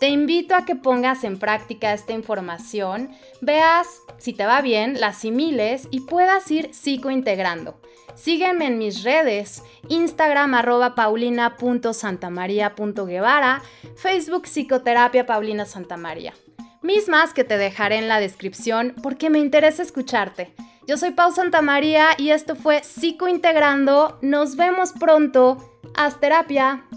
Te 0.00 0.08
invito 0.08 0.54
a 0.54 0.64
que 0.64 0.74
pongas 0.74 1.22
en 1.24 1.38
práctica 1.38 1.92
esta 1.92 2.14
información, 2.14 3.10
veas 3.42 3.86
si 4.16 4.32
te 4.32 4.46
va 4.46 4.62
bien, 4.62 4.98
la 4.98 5.08
asimiles 5.08 5.86
y 5.90 6.00
puedas 6.00 6.50
ir 6.50 6.72
psicointegrando. 6.72 7.78
Sígueme 8.14 8.68
en 8.68 8.78
mis 8.78 9.02
redes, 9.02 9.62
Instagram 9.90 10.54
arroba 10.54 10.94
paulina.santamaria.guevara, 10.94 13.60
Facebook 13.96 14.46
Psicoterapia 14.46 15.26
Paulina 15.26 15.66
Santamaría. 15.66 16.32
Mismas 16.80 17.34
que 17.34 17.44
te 17.44 17.58
dejaré 17.58 17.96
en 17.96 18.08
la 18.08 18.18
descripción 18.18 18.94
porque 19.02 19.28
me 19.28 19.40
interesa 19.40 19.82
escucharte. 19.82 20.54
Yo 20.88 20.96
soy 20.96 21.10
Pau 21.10 21.30
Santamaría 21.30 22.12
y 22.16 22.30
esto 22.30 22.56
fue 22.56 22.82
Psicointegrando. 22.82 24.18
Nos 24.22 24.56
vemos 24.56 24.94
pronto. 24.98 25.58
Haz 25.94 26.18
terapia. 26.18 26.87